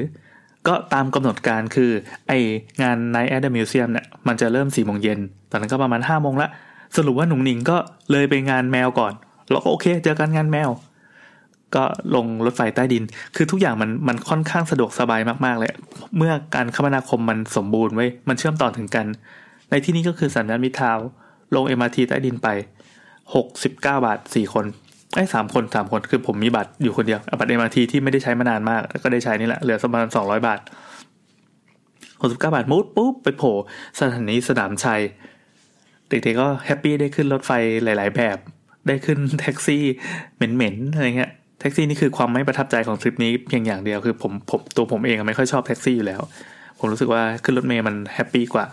[0.67, 1.91] ก็ตามกำหนดการคือ
[2.27, 2.33] ไอ
[2.81, 5.19] งาน Night at the Museum เนี่ยมันจะเริ่มสี่โมงเย็น
[5.51, 6.49] ตอนนั้นก็ประมาณห้าโมงละ
[6.97, 7.77] สรุปว่าหนุ่งหนิงก็
[8.11, 9.13] เลยไปงานแมวก่อน
[9.49, 10.69] เราก็โอเค เจอกันงานแมว
[11.75, 11.83] ก็
[12.15, 13.03] ลงรถไฟใต้ดิน
[13.35, 15.71] คือทุกอย่างมันมันค่อนข้างสะดวกสบายมากๆเลย
[16.17, 19.05] เมื่อการคมนาคมมันสมบูรณ์ไว้มันเชื่อมต่อถึงกัน
[19.69, 20.97] ในที่นี้ก็คือสัญญาณมิทาว
[21.55, 22.47] ลง MRT ใต้ดินไป
[23.33, 24.65] 69 บาท 4 คน
[25.15, 30.59] ไอ้สามคนสามคนคือผมมีบัตรอยู่คนเดียวบัตร MRT ที่ไม่ได้ใช้มานานมาก ก็ได้ใช้นี่แหละเหลือประมาณ200 บาท
[32.21, 33.55] 69 บาทมุดปุ๊บไปโผล่
[33.99, 35.01] สถานีสนามชัย
[36.09, 37.51] เด็กๆก็ happy ได้ขึ้นรถไฟ
[37.83, 38.37] หลาย ๆ แบบ
[38.87, 39.83] ได้ขึ้นแท็กซี่
[40.35, 41.31] เหม็นๆอะไรเงี้ย
[41.63, 46.21] แท็กซี่นี่คือความไม่ประทับใจของทริปนี้เพียงอย่างเดียวคือผมผมตัวผมเองไม่ค่อยชอบแท็กซี่อยู่แล้ว
[46.79, 48.65] ผมรู้สึกว่าขึ้นรถเมล์มัน happy กว่า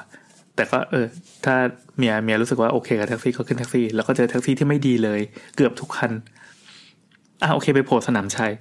[0.56, 1.06] แต่ก็เออ
[1.44, 1.54] ถ้า
[1.96, 5.20] เมียเมียรู้สึกว่าโอเคกับแท็กซี่ก็ขึ้นแท็กซี่แล้วก็เจอแท็กซี่ที่ไม่ดีเลย
[5.56, 6.12] เกือบทุกคัน
[7.42, 8.52] อะโอเคไปโผล่สนามชัย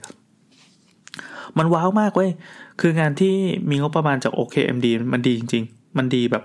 [1.57, 2.29] มันว้าวมากเว้ย
[2.81, 3.33] คืองานที่
[3.69, 6.43] มีงบประมาณจาก OKMD มันดีจริง ๆ มันดีแบบ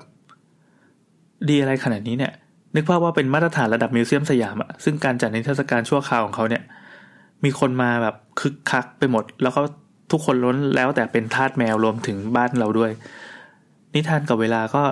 [1.51, 2.33] ดีอะไรขนาดนี้เนี่ย
[2.75, 6.63] นึกภาพว่าเป็นมาตรฐานระดับมิวเซียมสยามอะซึ่งการจัดนิทรรศการชั่วคราวของเขาเนี่ย
[7.45, 9.61] มีคนมาแบบคึกคักไปหมด แล้วก็
[10.11, 12.91] ทุกคนล้นแล้วแต่เป็นทาสแมวรวมถึงบ้านเราด้วย
[13.95, 14.83] นิทานกับเวลาก็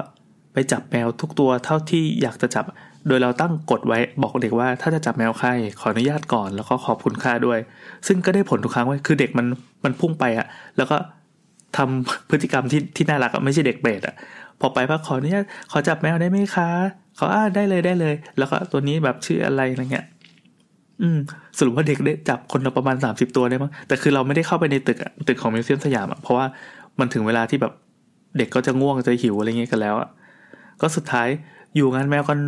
[0.53, 2.65] ไปจับแมวทุกตัวเท่าที่อยากจะจับ
[3.09, 5.49] โดยเราตั้งกฎไว้บอกเด็กว่าถ้าจะจับแมวใคร
[5.81, 7.59] ขออนุญาตก่อนแล้วก็ขอบคุณค่าด้วย
[8.07, 9.47] ซึ่งก็ได้ผลทุกครั้งไว้คือเด็กมัน
[9.85, 10.97] มันพุ่งไปอะแล้วก็
[11.77, 14.15] ทำพฤติกรรมที่ที่น่ารักอะไม่ใช่เด็กเบสอะ
[14.61, 16.69] พอไปพักขอเนี่ยขอจับแมวได้ไหมคะ
[17.17, 20.07] เขาอ่าได้เลยได้เลย แล้วก็ตัวนี้แบบชื่ออะไรอะไรเงี้ย
[21.03, 21.19] อืม
[21.59, 26.47] สรุปว่าเด็กได้จับคนละประมาณสามสิบตัวได้มั้งแต่คือเราไม่ได้เข้าไปในตึกตึกของมิวเซียมสยามอะเพราะว่า
[26.99, 27.73] มันถึงเวลาที่แบบ
[28.39, 30.09] เด็กก็จะง่วงจะหิวอะไรเงี้ยกันแล้วอะ
[30.81, 31.29] ก็สุดท้าย
[31.77, 32.39] อยู่งานแมวกัน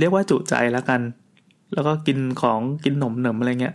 [0.00, 1.00] เรียกว่าจุใจแล้วกัน
[1.74, 3.74] แล้วก็กินของกินหนมเหนมอะไรเงี้ย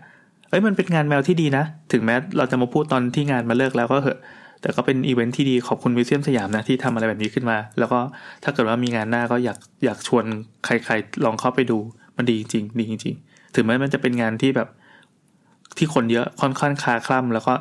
[0.49, 4.19] เอ้ยมันเป็นงานแมวที่ดีนะ ถึงแม้เราจะมาพูดตอนที่งานมันเลิกแล้วก็เหอะ
[4.61, 7.99] แต่ก็เป็นอีเวนท์ที่ดีขอบคุณมิวเซียมสยามนะที่ทำอะไรแบบนี้ขึ้นมา แล้วก็
[8.43, 10.25] ถ้าเกิดว่ามีงานหน้าก็อยากอยากชวน
[10.65, 11.77] ใครๆลองเข้าไปดู
[12.17, 13.15] มันดีจริงดีจริง
[13.55, 14.69] ถึงแม้มันจะเป็นงานที่แบบ
[15.77, 17.53] ที่คนเยอะค่อนข้างคาคล่ำแล้วก็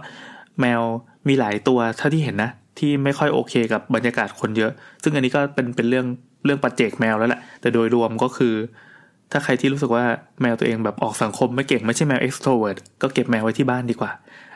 [0.60, 0.82] แมว
[1.28, 4.70] มีหลายตัวเท่าที่เห็นนะ ที่ไม่ค่อยโอเคกับบรรยากาศคนเยอะ
[5.02, 6.06] ซึ่งอันนี้ก็เป็นเป็นเรื่อง
[6.44, 8.54] เรื่องปัจเจกแมวแล้วแหละแต่โดยรวมก็คือ
[9.32, 10.04] ถ้าใครที่รู้สึกว่า
[10.42, 14.10] แมวตัวเองแบบออกสังคมไม่เก่งไม่ใช่แมว extrovert ก็เก็บแมวไว้ที่บ้านดีกว่า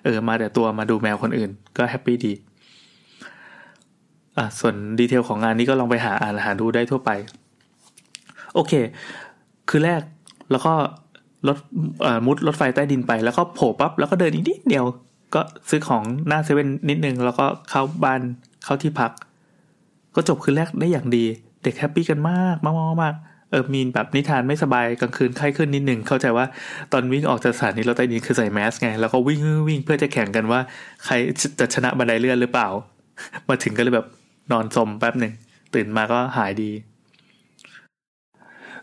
[0.04, 2.32] เออมาแต่ตัวมาดูแมวคนอื่น ก็แฮปปี้ดี
[4.38, 7.10] อะส่วนดีเทลของงานนี้ก็ลองไปหาอ่านหาดูได้ทั่วไป
[8.54, 8.72] โอเค
[9.70, 10.02] คือแรก
[10.50, 10.72] แล้วก็
[11.46, 11.58] รถ
[12.26, 14.84] มุดรถไฟใต้ดินไปแล้วก็โผล่ปั๊บแล้วก็เดินนิดเดียว
[15.34, 18.20] ก็ซื้อของหน้าเซเว่นนิดนึง แล้วก็เข้าบ้าน
[18.64, 19.10] เข้าที่พัก
[20.14, 21.24] ก็จบคืนแรกได้อย่างดี
[21.62, 23.14] เด็กแฮปปี้กันมากมากมาก
[23.50, 26.46] เออมีแบบนิทานไม่สบายกลางคืนไข้ขึ้นนิดหนึ่งเข้าใจว่า
[26.92, 30.60] ตอนวิ่งออกจากสถานีรถใต้ดินคือใส่แมสไงแล้วก็วิ่งวิ่งเพื่อจะแข่งกันว่า
[31.04, 31.14] ใคร
[31.60, 32.68] จะชนะบันไดเลื่อนหรือเปล่า
[33.48, 34.06] มาถึงก็เลยแบบ
[34.52, 35.32] นอนสมแป๊บหนึ่ง
[35.74, 36.70] ตื่นมาก็หายดี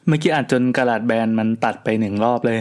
[0.09, 2.59] เมื่อกี้อาจจนกระดาษแบนมันตัดไปหนึ่งรอบเลย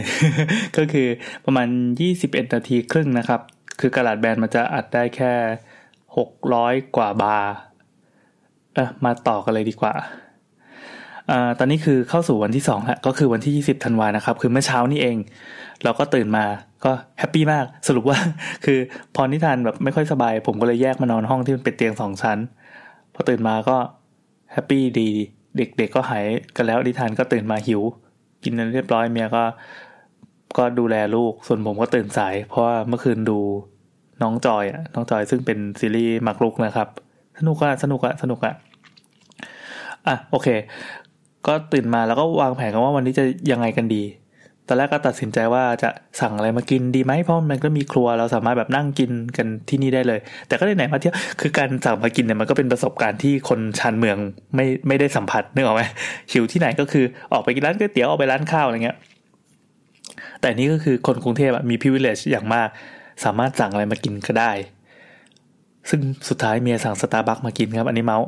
[0.77, 1.07] ก็คือ
[1.45, 1.67] ประมาณ
[2.01, 3.41] ยี่สิบเอ็ดนาทีครึ่งนะครับ
[3.79, 5.33] คือกระดาษแบนมันจะอัดได้แค่
[6.17, 7.53] หกร้อยกว่าบาร์
[8.73, 9.93] เออมาต่อกันเลยดีกว่า
[11.31, 15.17] อตอนนี้คือเข้าสู่วันที่สองแล้วก็คือวันที่ยี่สิบธันวานะครับ คือเมื่อเช้านี่เอง
[15.83, 16.45] เราก็ตื่นมา
[16.85, 18.17] ก็แฮปปี้มากสรุปว่า
[18.65, 18.79] คือ
[19.15, 22.37] พอนิทานแบบไม่ค่อยสบาย ผมก็เลยแยกมานอนห้องที่มันเป็นเตียงสองชั้น
[23.13, 23.77] พอตื่นมาก็
[24.53, 25.11] แฮปปี้ดี
[25.57, 27.81] เด็กๆก็หายกันแล้วดิทานก็ตื่นมาหิว
[28.43, 29.43] กินเรียบร้อยเมียก็
[30.57, 33.39] ก็ดูแลลูกส่วนผมก็ตื่นสาย เพราะว่าเมื่อคืนดู
[34.21, 36.87] น้องจอยอะน้องจอยซึ่งเป็นซีรีส์มักลุกนะครับ
[37.39, 38.53] สนุกอะสนุกอะสนุกอะ
[40.07, 40.47] อะโอเค
[41.47, 44.03] ก็ตื่นมาแล้วก็วางแผนกันว่าวันนี้จะยังไงกันดี
[44.69, 45.89] ตอนแรกก็ตัดสินใจว่าจะ
[46.21, 54.17] สั่งอะไรมากินดีไหมเพราะมันก็มีครัวเราสามารถแบบนั่งกินกันที่นี่ได้เลย แต่ก็ได้ไหนมาเที่ยวคือการสั่งมากินเนี่ยมันก็เป็นประสบการณ์ที่คนชานเมือง
[54.55, 55.83] ไม่ไม่ได้สัมผัสนึกออกไหม
[56.31, 58.97] หิวที่ไหนก็คือออกไปกินร้านก๋วยเตี๋ยวออกไปร้านข้าวอะไรเงี้ย
[60.41, 62.67] แต่นี่ก็คือคนกรุงเทพมี privilege อย่างมาก
[63.23, 64.51] สามารถสั่งอะไรมากินก็ได้
[65.89, 68.27] ซึ่งสุดท้ายเมียสั่งสตาร์บัคมากินครับอันนี้เมาท์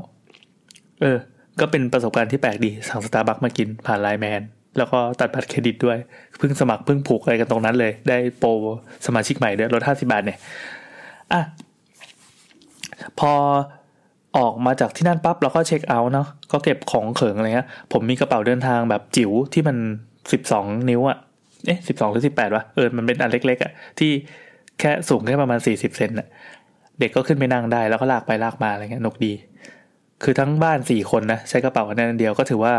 [1.02, 1.18] เออ
[1.60, 4.42] ก็เป็นประสบการณ์ที่แปลกดีสั่งสตาร์บัคมากินผ่าน LINE MAN
[4.78, 5.98] แล้วก็ตัดบัตรเครดิตด้วย
[6.38, 8.50] เพิ่งสมัครเพิ่งผูกอะไรกันตรงนั้นเลย ได้โปร
[9.06, 10.38] สมาชิกใหม่ด้วยลดห้าสิบาทเนี่ย
[11.34, 11.42] อะ
[13.20, 13.32] พอ
[14.38, 19.78] ออกมาจากที่นั่นปั๊บเราก็เช็คเอาท์เนาะก็เก็บของเขิงอะไรเงี้ยผมมีกระเป๋าเดินทางแบบจิ๋วที่มัน
[20.32, 21.18] สิบสองนิ้วอะ
[21.66, 24.12] เอ๊ะสิบสองหรือสิบแปดวะเออมันเป็นอันเล็กๆอะที่
[24.80, 26.28] แค่สูงแค่ประมาณสี่สิบเซนอะ
[27.00, 29.34] เด็กก็ขึ้นไปนั่งได้แล้วก็ลากไปลากมาอะไรเงี้ยนกดี
[30.24, 32.74] คือทั้งบ้านสี่คนนะใช้กระเป๋าอันนั้นเดียวก็ถือว่า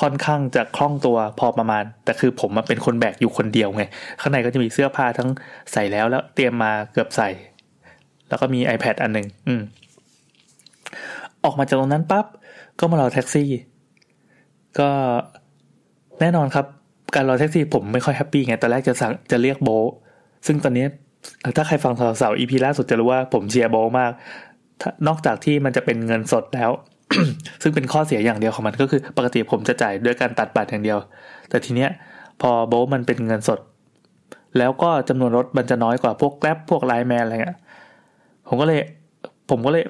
[0.00, 3.84] ค่อนข้างจะคล่องตัวพอประมาณ แต่คือผมมาเป็นคนแบกอยู่คนเดียวไง
[4.20, 5.28] ข้างในก็จะมีเสื้อผ้าทั้ง
[5.72, 7.28] ใส่แล้วแล้วเตรียมมาเผื่อใส่
[8.28, 9.62] แล้วก็มี iPad อันหนึ่งอืม
[11.44, 12.26] ออกมาจากตรงนั้นปั๊บ
[12.78, 13.50] ก็มารอแท็กซี่
[14.78, 14.88] ก็
[16.20, 16.66] แน่นอนครับ
[17.14, 19.68] การรอแท็กซี่ผมไม่ค่อย happy ไงตอนแรกจะสั่งจะเรียกโบ
[20.46, 20.86] ซึ่งตอนนี้
[21.56, 24.12] ถ้าใครฟังสาวๆ EP ล่าสุดจะรู้ว่าผมเชียร์โบมาก
[25.06, 26.70] นอกจากที่มันจะเป็นเงินสดแล้ว
[27.62, 30.98] ซึ่งเป็นข้อเสียอย่างเดียวของมันก็คือ ปกติผมจะจ่ายด้วยการตัดบัตรอย่างเดียว
[31.48, 31.90] แต่ทีเนี้ย
[32.40, 33.60] พอโบมันเป็นเงินสด
[34.58, 37.58] แล้วก็จำนวนรถมันจะน้อยกว่าพวกแกร็บพวกไลน์แมนอะไรเงี้ย
[38.48, 38.80] ผมก็เลย
[39.50, 39.84] ผมก็เลย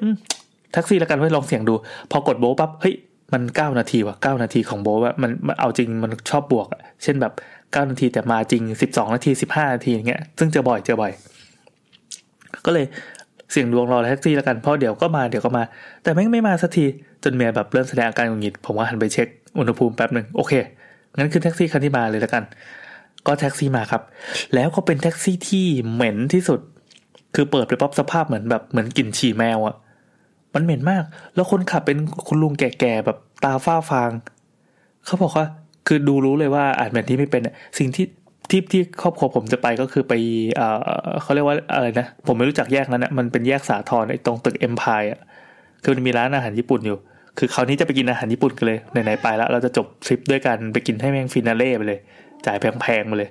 [0.73, 1.75] แท็กซี่แล้วกันเพื่อลองเสี่ยงดู
[2.11, 2.95] พอกดโบปั๊บเฮ้ย
[3.33, 6.67] มันเก้านาทีว่ะเก้านาทีของโบว่ามันมันเอาจริงมันชอบบวก
[7.03, 7.33] เช่นแบบ
[7.73, 11.13] เก้านาทีแต่มาจริงสิบสองนาทีสิบห้านาทีอย่างเงี้ยซึ่งเจอบ่อยเจอบ่อย
[12.67, 12.87] ก็เลย
[13.53, 15.63] เสี่ยงดวงรอแท็กซี่แล้วกันเพราะเดี๋ยวก็มาเดี๋ยวก็มา
[16.03, 16.87] แต่แม่งไม่มาสักที
[17.25, 20.53] จนเมียแบบเริ่มแสดงอาการหงุดหงิดผมว่าหันไปเช็คอุณหภูมิแป๊บหนึ่งโอเค
[21.19, 22.43] งั้นคือแท็กซี่คันที่มาเลยแล้วกัน
[23.27, 24.03] ก็แท็กซี่มาครับ
[24.55, 26.61] แล้วก็เป็นแท็กซี่ที่เหม็นที่สุด
[27.35, 29.77] คือเปิดไปปุ๊บสภาพเหมือนแบบเหมือนกลิ่นฉี่แมวอะ่ะ
[30.55, 34.11] มันเหม็นมาก แล้วคนขับเป็นคุณลุงแก่ๆแบบตาฝ้าฟาง
[35.07, 35.47] เขาบอกว่า
[35.87, 37.43] คือดูรู้เลยว่าอ่าน map นี้ไม่เป็น
[37.79, 38.05] สิ่งที่
[38.53, 40.15] ที่ที่ครอบครัวผมจะไปก็คือไป
[40.57, 40.79] เออ
[41.23, 45.21] เขาเรียกว่าอะไรนะ ผมไม่รู้จักแยกนั้นนะมันเป็นแยกสาทรไอ้ตรงตึกเอ็มพายอะ
[45.85, 46.99] คือมันมีร้านอาหารญี่ปุ่นอยู่
[47.39, 52.01] คือคราวนี้จะไปกินอาหารญี่ปุ่นกันเลยไหนๆไปแล้ว เราจะจบทริปด้วยกันไปกินให้แม่งฟินาเล่ไปเลย
[52.47, 53.31] จ่ายแพงๆไปเลย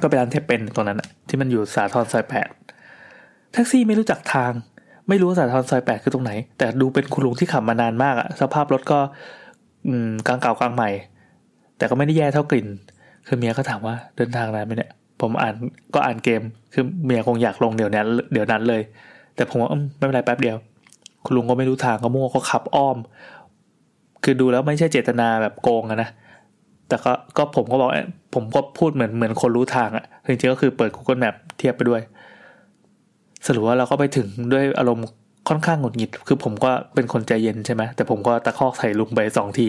[0.00, 2.48] ก็ไปร้านเทปเป็นตรงนั้นที่มันอยู่สาทรซอยแปด
[3.52, 4.52] แท็กซี่ไม่รู้จักทาง
[5.08, 8.98] ไม่รู้ว่าสาทรซอยแปดคือตรงไหน แต่ดูเป็นคุณลุงที่ขับมานานมากอะสภาพรถก็
[9.86, 10.90] อืมกลางเก่ากลางใหม่
[11.78, 12.66] แต่ก็ไม่ได้แย่เท่ากลิ่น
[13.26, 15.54] คือเมียก็ถามว่าเดินทางนานไหมเนี่ย ผมอ่าน
[15.94, 18.82] ก็อ่านเกม คือเมียคงอยากลงเดี๋ยวนี้เดี๋ยวนั้นเลย
[19.36, 20.56] แต่ผมว่าไม่เป็นไรแป๊บเดียว
[21.24, 22.96] คุณลุงก็ไม่รู้ทางก็มั่วก็ขับอ้อม
[24.24, 26.10] คือดูแล้วไม่ใช่เจตนาแบบโกงนะ
[26.88, 27.90] แต่ก็ก็ผมก็บอก
[28.34, 32.00] ผมก็พูดเหมือนเหมือนคนรู้ทางอะจริงๆก็คือเปิด Google Map เทียบไปด้วย
[33.46, 35.06] สรุปว่าเราก็ไปถึงด้วยอารมณ์
[35.48, 39.68] ค่อนข้างหงุดหงิด คือผมก็เป็นคนใจเย็นใช่ไหมแต่ผมก็ตะคอกใส่ลุงไปสองที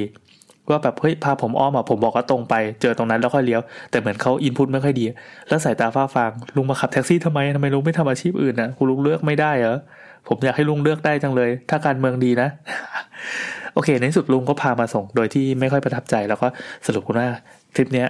[0.70, 5.06] ว่าแบบเฮ้ยพาผมอ้อมอะผมบอกว่าตรงไปเจอตรงนั้นแล้วค่อยเลี้ยวแต่เหมือนเขาอินพุตไม่ค่อยดี
[5.48, 9.78] แล้วสายตาฟ้าฟางลุงมาขับแท็กซี่ทำไมทำไมลุงไม่ทำอาชีพอื่นนะคุณลุงเลือกไม่ได้เหรอ
[10.28, 12.50] ผมอยากให้ลุงเลือกได้จังเลย ถ้าการเมืองดีนะ
[13.74, 16.48] โอเค ในสุดลุงก็พามาส่งโดยที่ไม่ค่อยประทับใจแล้วก็
[16.88, 17.28] สรุปว่า
[17.76, 18.08] ทริปเนี้ย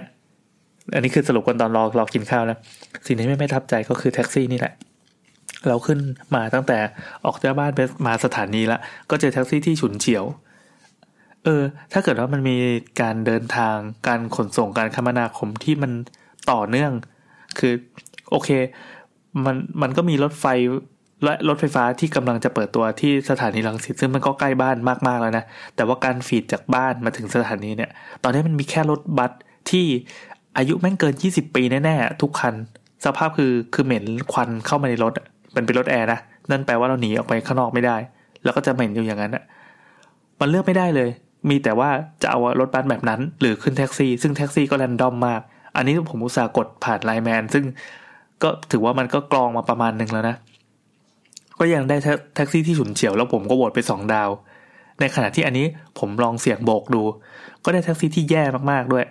[0.94, 2.58] อันนี้คือสรุปกันตอนรอรอกินข้าวนะ
[3.06, 4.72] สิ่งที่ไม่ประทับใจก็คือแท็กซี่นี่แหละ
[5.68, 5.98] เราขึ้น
[6.34, 6.78] มาตั้งแต่
[7.24, 8.78] ออกจากบ้านไปมาสถานีละ
[9.10, 10.24] ก็เจอแท็กซี่ที่ฉุนเฉียว
[11.44, 12.56] เออ ถ้าเกิดว่ามันมี
[13.00, 13.76] การเดินทาง
[14.08, 15.92] การขนส่งการคมนาคมที่มัน
[16.50, 16.92] ต่อเนื่อง
[17.58, 17.72] คือ
[18.30, 18.48] โอเค
[19.44, 20.46] มันมันก็มีรถไฟ
[21.24, 25.44] และรถไฟฟ้าที่กำลังจะเปิดตัวที่สถานีรังสิตซึ่งมันก็ใกล้บ้านมากๆแล้วนะ
[25.76, 27.90] แต่ว่าการฟีดจากบ้านมาถึงสถานีเนี่ย
[28.22, 29.32] ตอนนี้มันมีแค่รถบัส
[29.70, 29.86] ที่
[30.56, 32.54] อายุแม่งเกิน 20 ปีแน่ๆทุกคัน
[33.04, 35.12] สภาพคือคือเหม็นควันเข้ามาในรถ
[35.52, 36.18] เป็นเป็นรถแอร์นะ
[36.50, 37.96] นั่นแปลว่าเราหนีออกไปข้างนอกไม่ได้
[38.44, 39.44] แล้วก็จะเหม็นอยู่อย่างนั้นอะ
[40.40, 41.08] มันเลือกไม่ได้เลย
[41.48, 41.90] มีแต่ว่า
[42.22, 45.40] จะเอารถบัสแบบนั้น หรือขึ้นแท็กซี่ ซึ่งแท็กซี่ก็ random มาก
[45.76, 47.64] อันนี้ผมอุตส่าห์กดผ่าน LINE MAN ซึ่ง
[48.42, 50.36] ก็ถือว่ามันก็กรองมาประมาณหนึ่งแล้วนะ
[51.58, 51.96] ก็ยังได้
[52.36, 54.30] แท็กซี่ที่ฉุนเฉียวแล้วผมก็โหวตไปสองดาว
[55.00, 55.66] ในขณะที่อันนี้
[55.98, 57.02] ผมลองเสี่ยงโบกดู
[57.64, 59.04] ก็ได้แท็กซี่ที่แย่มากๆด้วย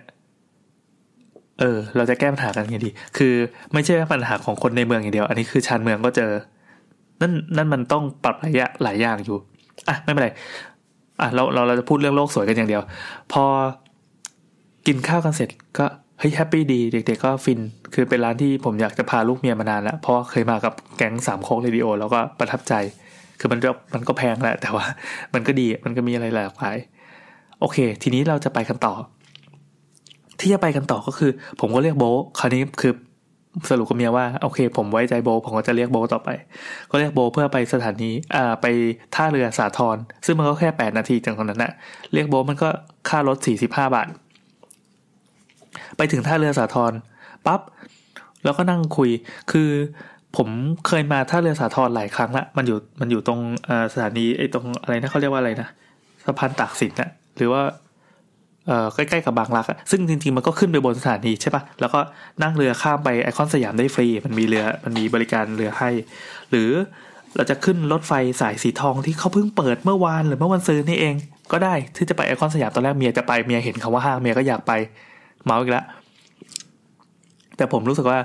[1.60, 3.34] เออ เราจะแก้ปัญหากันไงดี คือ
[3.74, 6.32] ไม่ใช่ปัญหาของคนในเมืองอย่างเดียว อันนี้คือชานเมืองก็เจอ
[7.22, 9.38] นั่นนั่นมันต้องปรับหลายอย่างหลายอย่างอยู่
[9.88, 10.30] อะไม่เป็นไร
[11.22, 12.84] อะเราเราเราจะพูดเรื่องโลกสวยกันอย่างเดียว
[13.34, 13.44] พอ
[14.88, 15.86] กินข้าวกันเสร็จก็
[16.20, 17.60] เฮ้ย happy ดีเด็กๆก็ฟิน
[17.94, 22.74] คือเป็นร้านที่ผมอยากจะพาลูกเมียมานานแล้ว เพราะเคยมากับแก๊งสามโคกเรดิโอแล้วก็ประทับใจ
[23.40, 24.86] คือมันก็มันก็แพงแหละ แต่ว่า
[25.34, 26.78] มันก็ดีมันก็มีอะไรหลากหลาย
[27.60, 28.94] โอเค ทีนี้เราจะไปกันต่อ
[30.40, 32.04] ที่จะไปกันต่อก็คือ ผมก็เรียกโบ
[32.40, 32.94] คราวนี้คือ
[33.70, 36.30] สรุปกับเมียว่าโอเค ผมไว้ใจโบ ผมก็จะเรียกโบต่อไป
[36.92, 38.66] ก็เรียกโบเพื่อไปสถานีอ่าไป
[39.16, 41.72] ท่าเรือสาทรซึ่งมันก็แค่แปดนาทีจากตรงนั้นนะ
[42.14, 42.70] เรียกโบมันก็
[43.10, 44.08] ค่ารถสี่สิบห้าบาท
[45.98, 46.92] ไปถึงท่าเรือสาทร
[47.46, 47.62] ปั๊บ
[48.44, 49.10] แล้วก็นั่งคุย
[49.52, 49.70] คือ
[50.38, 50.48] ผม
[50.88, 53.40] เคยมาท่าเรือสาทรหลายครั้งละมันอยู่มันอยู่ตรง
[53.94, 55.68] สถานีไอ้ตรงอะไรนะเขาเรียกว่าอะไรนะ
[56.26, 57.62] สะพานตากสินอะหรือว่า
[58.96, 62.00] ใกล้ๆกับบางรักอะซึ่งจริงๆมันก็ขึ้นไปบนสถานีใช่ปะแล้วก็
[62.44, 65.90] นั่งเรือข้ามไปไอคอนสยามได้ฟรี มันมีเรือมันมีบริการเรือให้
[66.52, 66.70] หรือ
[67.36, 71.16] เราจะขึ้นรถไฟสายสีทองที่เขาเพิ่งเปิดเมื่อวานหรือเมื่อวันซืนนี่เอง
[71.52, 74.72] ก็ได้ที่จะไปไอคอนสยามตอนแรกเมียจะไปเมียเห็นคำว่าห้างเมียก็อยากไป
[75.46, 75.86] เมาอีกแล้ว
[77.58, 78.20] แต่ผมรู้สึกว่า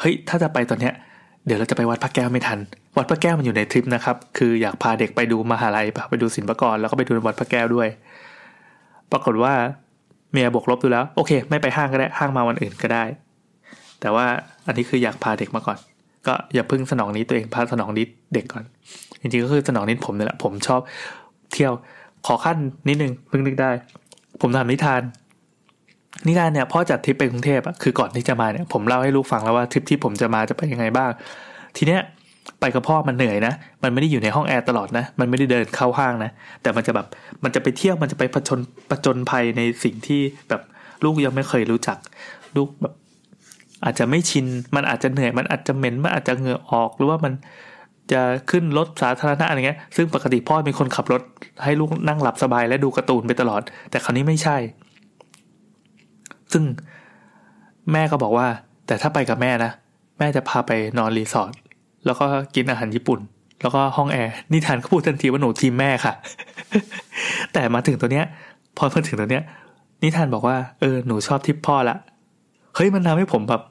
[0.00, 0.94] เฮ้ยถ้าจะไปตอนเนี้ย
[1.46, 2.58] เดี๋ยวเราจะไปวัดพระแก้วไม่ทัน
[2.96, 7.88] วัดพระแก้วมันอยู่ในทริปนะครับ คืออยากพาเด็กไปดูมหาลัยไปดูศิลปากรแล้วก็ไปดูวัดพระแก้วด้วย
[9.12, 9.54] ปรากฏว่า
[10.32, 13.04] เมียบวกลบดูแล้ว โอเค ไม่ไปห้างก็ได้ห้างมาวันอื่นก็ได้
[14.00, 14.26] แต่ว่า
[14.66, 15.78] อันนี้คืออยากพาเด็กมาก่อน
[16.26, 18.64] ก็อย่าพึ่งสนองนี้ตัวเองพาสนองนิดเด็กก่อน
[19.20, 20.80] จริงๆก็คือสนองนิดผมนี่แหละผมชอบ
[21.52, 21.72] เที่ยว
[22.26, 22.56] ขอขั้น
[22.88, 23.70] นิดนึงเพิ่งนึกได้
[24.40, 25.02] ผมทำนิทาน
[26.28, 31.10] นิทานเนี่ยพ่อจัดทริปไปกรุงเทพอะคือก่อนที่จะมาเนี่ยผมเล่าให้ลูกฟังแล้วว่าทริปที่ผมจะมาจะไปยังไงบ้าง
[31.76, 32.00] ทีเนี้ย
[32.60, 36.30] ไปกับพ่อมันเหนื่อยนะ มันไม่ได้อยู่ในห้องแอร์ตลอดนะ มันไม่ได้เดินเข้าห้างนะ
[36.62, 37.06] แต่มันจะแบบ
[37.44, 40.62] มันจะไปเที่ยว มันจะไปผจญผจญภัยในสิ่งที่แบบ
[41.04, 41.98] ลูกยังไม่เคยรู้จัก
[42.56, 42.94] ลูกแบบ
[43.84, 47.32] อาจจะไม่ชิน มันอาจจะเหนื่อย มันอาจจะเหม็น มันอาจจะเหงื่อออก หรือว่ามัน
[48.12, 51.22] จะขึ้นรถสาธารณะอะไรเงี้ย ซึ่งปกติพ่อเป็นคนขับรถ
[51.64, 54.56] ให้ลูกนั่งหลับสบายและดูการ์ตูนไปตลอด แต่คราวนี้ไม่ใช่
[56.52, 56.64] ซึ่ง
[57.92, 58.46] แม่ก็บอกว่า
[58.86, 59.72] แต่ถ้าไปกับแม่นะ
[60.18, 61.52] แม่จะพาไปนอนรีสอร์ท
[62.08, 63.20] แล้วก็กินอาหารญี่ปุ่น
[63.62, 66.12] แล้วก็ห้องแอร์นิทานก็พูดทันทีว่าหนูทีมแม่ค่ะ
[67.52, 68.24] แต่มาถึงตัวเนี้ย
[68.76, 69.42] พอมาถึงตัวเนี้ย
[70.02, 71.96] นิทานบอกว่าเออหนูชอบทิปพ่อละ
[72.74, 73.62] เฮ้ยมันทำให้ผมแบบ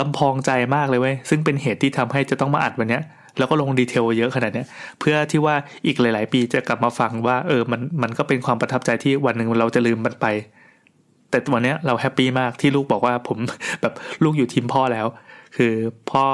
[0.00, 3.02] ลำพองใจมากเลยเว้ยซึ่งเป็นเหตุที่ทำให้จะต้องมาอัดวันเนี้ย
[3.38, 4.66] แล้วก็ลง detail เยอะขนาดเนี้ย
[5.00, 5.54] เพื่อที่ว่า
[5.86, 10.26] อีกหลาย ๆ ปีจะกลับมาฟังว่า เออมันมันก็เป็นความประทับใจที่วันหนึ่งเราจะลืมมันไป
[11.30, 13.38] แต่วันเนี้ยเรา happy มากที่ลูกบอกว่าผม
[13.82, 13.92] แบบ
[14.24, 15.06] ลูกอยู่ทีมพ่อแล้ว
[15.56, 15.74] คือ
[16.10, 16.24] พ่อ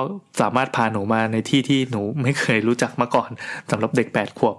[0.40, 3.30] สามารถพาหนูมาในที่ที่หนูไม่เคยรู้จักมาก่อน
[3.70, 4.56] สำหรับเด็กแปดขวบ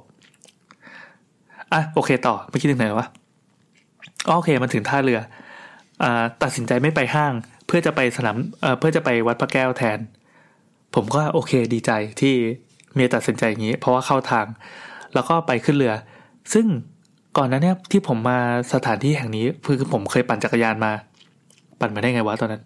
[1.74, 3.08] อะโอเคต่อเมื่อกี้ถึงไหนวะ
[4.28, 5.20] โอเคมันถึงท่าเรือ
[6.04, 7.34] อ่าตัดสินใจไม่ไปห้าง
[7.68, 10.00] เพื่อจะไปสนามเอ่อเพื่อจะไปวัดพระแก้วแทน
[10.96, 11.92] ผมก็โอเคดีใจ
[12.22, 12.34] ที่
[12.94, 14.46] เมียตัดสินใจอย่างนี้ เพราะว่าเข้าทาง
[15.14, 15.94] แล้วก็ไปขึ้นเรือ
[16.54, 16.66] ซึ่ง
[17.38, 18.40] ก่อนนั้นเนี่ยที่ผมมา
[18.74, 20.92] สถานที่แห่งนี้คือผมเคยปั่นจักรยานมา
[21.80, 22.64] ปั่นมาได้ไงวะตอนนั้น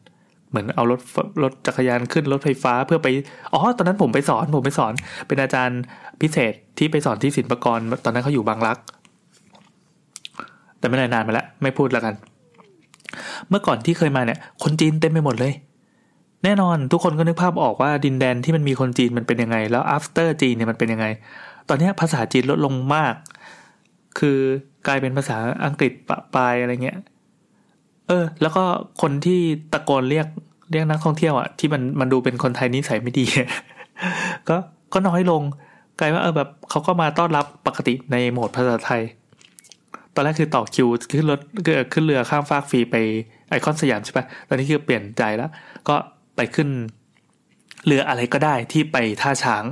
[0.51, 0.99] เหมือนเอารถ
[1.43, 3.07] รถจักรยานขึ้นรถไฟฟ้าเพื่อไป
[3.53, 4.93] อ๋อตอนนั้นผมไปสอนผมไปสอน
[5.27, 5.81] เป็นอาจารย์
[6.21, 8.77] พิเศษที่ไปสอนที่ศิลปากร ตอนนั้นเขาอยู่บางรัก
[10.79, 12.15] แต่ไม่นานมาแล้วไม่พูดแล้วกัน
[13.49, 15.53] เมื่อก่อนที่เคยมาเนี่ย คนจีนเต็มไปหมดเลย
[16.43, 21.05] แน่นอนทุกคนก็นึกภาพออกว่าดินแดนที่มันมีคนจีนมันเป็นยังไง แล้ว after จีนเนี่ยมันเป็นยังไง
[21.69, 23.13] ตอนนี้ภาษาจีนลดลงมาก
[24.19, 24.37] คือ
[24.87, 26.97] กลายเป็นภาษาอังกฤษปะปลายอะไรเงี้ย
[28.07, 28.63] เออ แล้วก็
[29.01, 29.39] คนที่
[29.73, 30.27] ตะโกนเรียก
[30.71, 33.25] เรียกนักท่องเที่ยวอะที่มันมันดูเป็นคนไทยนิสัยไม่ดี
[34.49, 34.55] ก็
[34.93, 35.41] ก็น้อยลง
[35.99, 39.01] กลายว่าเออแบบเขาก็มาต้อนรับปกติในโหมดภาษาไทย
[40.15, 41.39] ตอนแรกคือต่อคิวขึ้นรถ
[41.93, 42.95] ขึ้นเรือข้ามฟากฟรีไป
[43.49, 45.51] ไอคอนสยามใช่ปะตอนนี้คือเปลี่ยนใจแล้ว
[45.89, 45.95] ก็
[46.35, 46.69] ไปขึ้น
[47.85, 49.63] เรืออะไรก็ได้ที่ไปท่าช้าง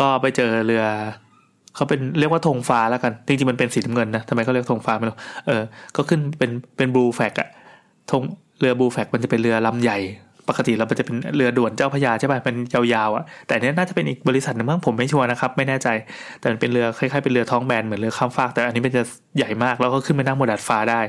[0.00, 0.84] ก็ไปเจอเรือ
[1.80, 5.16] เขาเป็นเรียกว่าธงฟ้าแล้วกัน จริงๆมันเป็นสีน้ำเงินนะทำไมเขาเรียกธงฟ้าไม่รู้
[5.46, 5.62] เออ
[5.96, 7.48] ก็ขึ้นเป็นเป็นบลูแฟกอะ
[8.10, 8.22] ธง
[8.60, 9.98] เรือบลูแฟกมันจะเป็นเรือลำใหญ่
[10.48, 15.88] ปกติเราจะเป็นเรือด่วนเจ้าพยาใช่ป่ะเป็นยาวๆอะแต่เนี้ยน่าจะเป็นอีกบริษัทหนึ่งมั้งผมไม่ชัวร์นะครับ ไม่แน่ใจ
[16.40, 19.02] แต่มันเป็นเรือคล้ายๆเป็นเรือท้องแบนเหมือนเรือข้ามฟากแต่อันนี้มันจะ
[19.36, 21.00] ใหญ่มากแล้วก็ขึ้นไปนั่งบนดาดฟ้าได้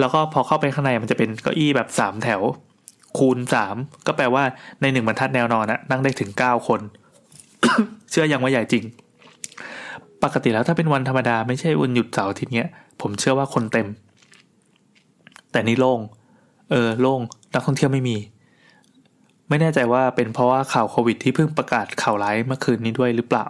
[0.00, 2.40] แล้วก็พอเข้าไปข้างในมันจะเป็นเก้าอี้แบบสามแถว
[3.18, 4.42] คูณสามก็แปลว่า
[4.80, 6.80] ในหนึ่งบรรทัดแนวนอนอะนั่งได้ถึงเก้าคน
[8.10, 8.84] เชื่อยังว่าใหญ่จริง
[10.22, 12.68] ปกติแล้วถ้าเป็นวันธรรมดาไม่ใช่วันหยุดเสาร์อาทิตย์เนี้ย
[13.00, 13.88] ผมเชื่อว่าคนเต็ม
[15.52, 16.00] แต่นี่โล่ง
[16.70, 17.20] เออโล่ง
[17.54, 18.16] นักท่องเที่ยวไม่มี
[19.48, 23.46] ไม่แน่ใจว่าเป็นเพราะว่าข่าวโควิดที่เพิ่งประกาศข่าวร้ายเมื่อคืนนี้ด้วยหรือเปล่า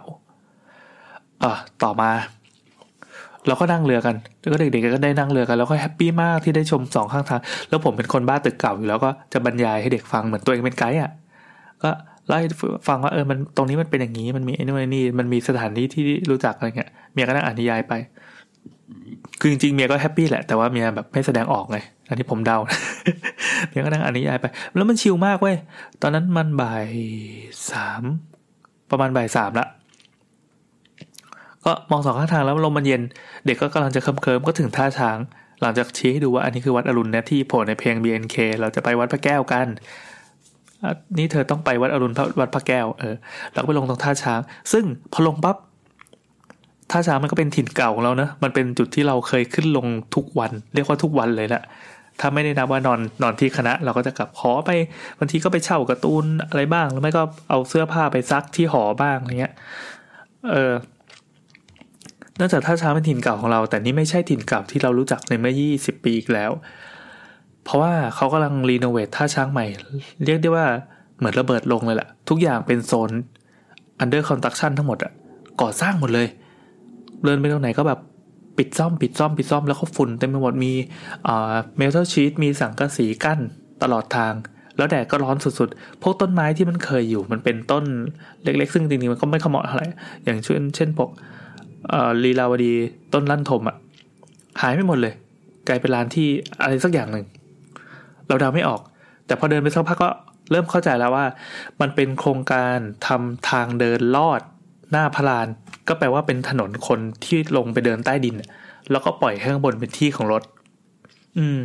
[1.39, 2.11] เอะต่อมา
[3.47, 11.11] เราก็นั่งเรือกันแล้วก็เด็กๆก็ได้นั่งเรือกันแล้วก็ happy มากที่ได้ชมสองข้างทาง แล้วผมเป็นคนบ้าตึกเก่าอยู่แล้วก็จะบรรยายให้เด็กฟังเหมือนตัวเองเป็นไกด์อะ
[11.83, 11.89] ก็
[12.27, 12.49] เล่าให้
[12.87, 17.93] ฟังว่าเออมันตรงนี้มันเป็นอย่างนี้ มันมีไอ้นู่นนี่มันมีสถานที่ที่รู้จักอะไรเงี้ยเมียก็นั่งอ่านนิยายไป
[19.39, 21.77] คือจริงๆเมียก็แฮปปี้แหละแต่ว่าเมียแบบไม่แสดงออกไง
[22.09, 22.57] อันนี้ผมเดา
[23.69, 25.55] เมียก็นั่งอ่านนิยายไป แล้วมันชิลมากเว้ย
[26.01, 26.87] ตอนนั้นมันบ่าย
[27.71, 28.01] สาม
[28.91, 29.67] ประมาณบ่ายสามละ
[31.65, 33.01] ก็มองสองข้างทางแล้วลมมันเย็น
[33.45, 35.17] เด็กก็กำลังจะเคิมเคิมก็ถึงท่าช้าง
[35.61, 39.67] หลังจากชี้ให้ดูว่าอันนี้คือวัดอรุณนะที่โผล่ในเพลง BNK เราจะไปวัดพระแก้วกัน
[41.17, 43.15] นี่เธอต้องไปวัดอรุณวัดพระแก้วเออ
[43.53, 44.39] แล้วก็ไปลงตรงท่าช้าง
[44.71, 45.57] ซึ่งพอลงปั๊บ
[46.91, 51.63] ท่าช้างมันก็เป็นถิ่นเก่าของเราเนะมันเป็นจุดที่เราเคยขึ้นลงทุกวัน เรียกว่าทุกวันเลยแหละ
[52.19, 54.71] ถ้าไม่ได้นับว่านอนนอนที่คณะ เราก็จะกลับขอไป
[55.19, 59.53] บางทีก็ไปเช่าการ์ตูนอะไรบ้างหรือไม่ก็เอาเสื้อผ้าไปซักที่หอบ้างอะไรเงี้ย
[60.51, 60.73] เออ
[62.39, 66.51] นอกจากท่าช้างเป็นถิ่นเก่าของเรา แต่นี่ไม่ใช่ถิ่นเก่าที่เรารู้จักในเมื่อ 20 ปีอีกแล้ว
[67.65, 69.65] เพราะว่าเขากำลังรีโนเวทท่าช้างใหม่
[70.25, 70.65] เรียกได้ว่า
[71.17, 73.09] เหมือนระเบิดลงเลยแหละทุกอย่างเป็นโซน
[74.03, 75.11] under construction ทั้งหมดอะ
[75.61, 76.27] ก่อสร้างหมดเลย
[77.23, 77.99] เดินไปตรงไหนก็แบบ
[78.57, 80.71] ปิดซ่อมปิดซ่อมปิดซ่อมแล้วก็ฝุ่นเต็มไปหมดมี
[81.23, 83.39] เอ่อเมทัลชีตมีสังกะสีกั้น
[83.83, 84.33] ตลอดทาง
[84.77, 87.83] แล้วแดดก็ร้อนสุดๆ พวกต้นไม้ที่มันเคยอยู่มันเป็นต้น
[88.43, 89.83] เล็กๆ ซึ่งจริงๆมันก็ไม่ขมเหมาะอะไร
[90.23, 91.09] อย่างเช่นเช่นพวก
[92.23, 92.73] ลีลาวดี
[93.13, 93.75] ต้นลั่นทมอะ
[94.61, 95.13] หายไปหมดเลย
[95.67, 96.27] กลายเป็นลานที่
[96.61, 97.25] อะไรสักอย่างหนึ่ง
[98.27, 98.81] เราเดาไม่ออก
[99.25, 100.09] แต่พอเดินไปสักพักก็
[100.51, 101.25] เริ่มเข้าใจแล้วว่า
[101.81, 104.41] มันเป็นโครงการทำทางเดินลอด
[104.91, 105.47] หน้าพลาน
[105.87, 108.35] ก็แปลว่าเป็นถนนคนที่ลงไปเดินใต้ดิน
[108.91, 110.43] แล้วก็ปล่อยข้างบนเป็นที่ของรถ
[111.37, 111.57] อืม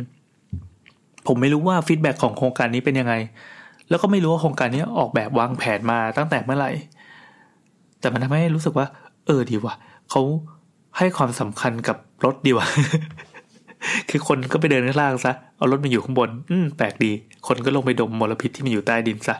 [1.27, 3.13] ผมไม่รู้ว่าฟีดแบ็ของโครงการนี้เป็นยังไง
[3.89, 6.71] แล้วก็ไม่รู้ว่าโครงการนี้ออกแบบวางแผนมาตั้งแต่เมื่อไหร่
[7.99, 8.87] แต่มันทำให้รู้สึกว่า
[9.25, 9.75] เออดีว่ะ
[10.09, 10.21] เขา
[10.97, 12.67] ให้ความสำคัญกับรถดีว่ะ
[14.09, 17.11] คือคนก็ไปเดินข้างล่างซะ เอารถมาอยู่ข้างบน อืมแปลกดี
[17.47, 19.35] คนก็ลงไปดมมลพิษที่มันอยู่ใต้ดินซะ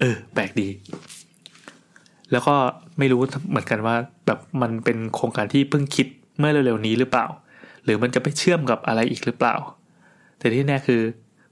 [0.00, 0.68] เออ แปลกดี
[2.32, 2.54] แล้วก็
[2.98, 3.94] ไม่รู้เหมือนกันว่า
[4.26, 6.06] แบบมันเป็นโครงการที่เพิ่งคิด
[6.38, 7.26] เมื่อเร็วๆนี้หรือเปล่า
[7.84, 9.54] หรือมันจะไปเชื่อมกับอะไรอีกหรือเปล่า
[10.38, 11.00] แต่ที่แน่คือ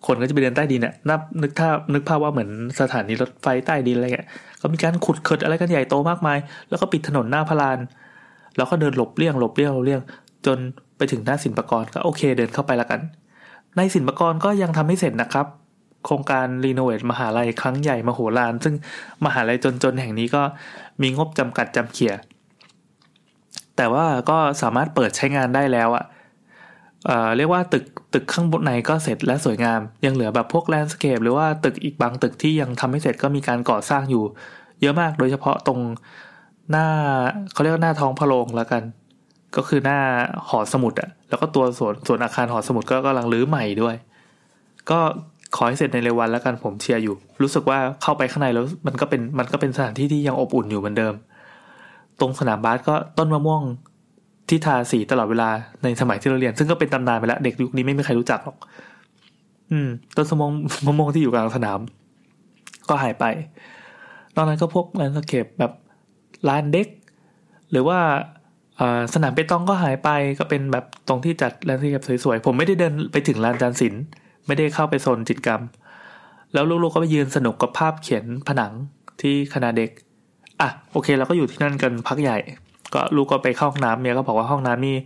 [0.06, 2.50] คนก็จะไปเดินใต้ดินอะนับนึกถ้านึกภาพว่าเหมือน
[2.80, 4.28] สถานีรถไฟใต้ดินอะไรเงี้ย
[4.60, 7.78] ก็มีการขุดเขิดอะไรกันใหญ่โตมากมาย แล้วก็ปิดถนนหน้าพลาน
[8.56, 10.00] แล้วก็เดินหลบเลี่ยงหลบเลี่ยงหลบเลี่ยง
[10.46, 10.58] จน
[10.96, 13.00] ไปถึงหน้าสินปกรก็โอเคเดินเข้าไปละกัน
[13.76, 15.46] ในสินปกรก็ยังทำไม่เสร็จนะครับ
[16.04, 18.74] โครงการรีโนเวทมหาลัยครั้งใหญ่มโหฬารซึ่ง
[19.24, 20.42] มหาลัยจนๆแห่งนี้ก็
[21.02, 22.14] มีงบจำกัดจำเขี่ย
[23.76, 26.04] แต่ว่าก็สามารถเปิดใช้งานได้แล้วอะ
[27.06, 27.84] เอ่อเรียกว่าตึก
[28.14, 34.24] ตึกข้างบนในก็เสร็จและสวยงาม ยังเหลือแบบพวกแลนด์สเคปหรือว่าตึกอีกบางตึกที่ยังทำไม่เสร็จก็มีการก่อสร้างอยู่
[34.80, 35.80] เยอะมากโดยเฉพาะตรง
[36.70, 36.86] หน้า
[37.52, 38.82] เขาเรียกว่าหน้าท้องพระโรงแล้วกัน
[39.56, 39.98] ก็คือหน้า
[40.48, 43.94] หอสมุดอะแล้วก็ตัวส่วนส่วนอาคารหอสมุดก็กำลังรื้อใหม่ด้วย
[44.90, 44.98] ก็
[45.56, 51.14] ขอให้เสร็จในเร็ววันแล้วกันผมเชียร์อยู่ รู้สึกว่าเข้าไปข้างในแล้วมันก็เป็นมันก็เป็นสถานที่ที่ยังอบอุ่นอยู่เหมือนเดิม
[52.20, 53.62] ตรงสนามบาสก็ต้นมะม่วง
[54.48, 55.48] ที่ทาสีตลอดเวลา
[55.82, 58.56] ในสมัยที่เราเรียน ซึ่งก็เป็นตำนานไปแล้วเด็กยุคนี้ไม่มีใครรู้จักหรอก
[59.72, 60.50] อืม ต้นสมง
[60.86, 61.80] มะม่วงที่อยู่กลางสนาม
[62.88, 63.24] ก็หายไป
[64.34, 65.72] นอกนั้นก็พวก landscape แบบ
[66.48, 66.88] ลานเด็ก
[67.70, 67.98] หรือว่า
[69.14, 70.08] สนามเปตองก็หายไป
[70.38, 74.02] ก็เป็นแบบตรงที่จัด landscape สวยๆ ผมไม่ได้เดินไปถึงลานจานศิลป์
[74.46, 75.62] ไม่ได้เข้าไปโซนจิตกรรม
[76.52, 78.72] แล้วลูกๆก็ไปยืนสนุกกับภาพเขียนผนัง
[79.20, 79.90] ที่คณะเด็ก
[80.60, 82.38] อะโอเคเราก็อยู่ที่นั่นกันพักใหญ่
[82.94, 84.96] ก็ลูกก็ไปเข้าห้องน้ำเมียก็บอกว่าห้องน้ำนี่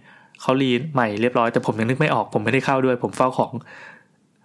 [0.40, 3.52] เขารีใหม่เรียบร้อยแต่ผมยังนึกไม่ออกผมไม่ได้เข้าด้วย ผมเฝ้าของ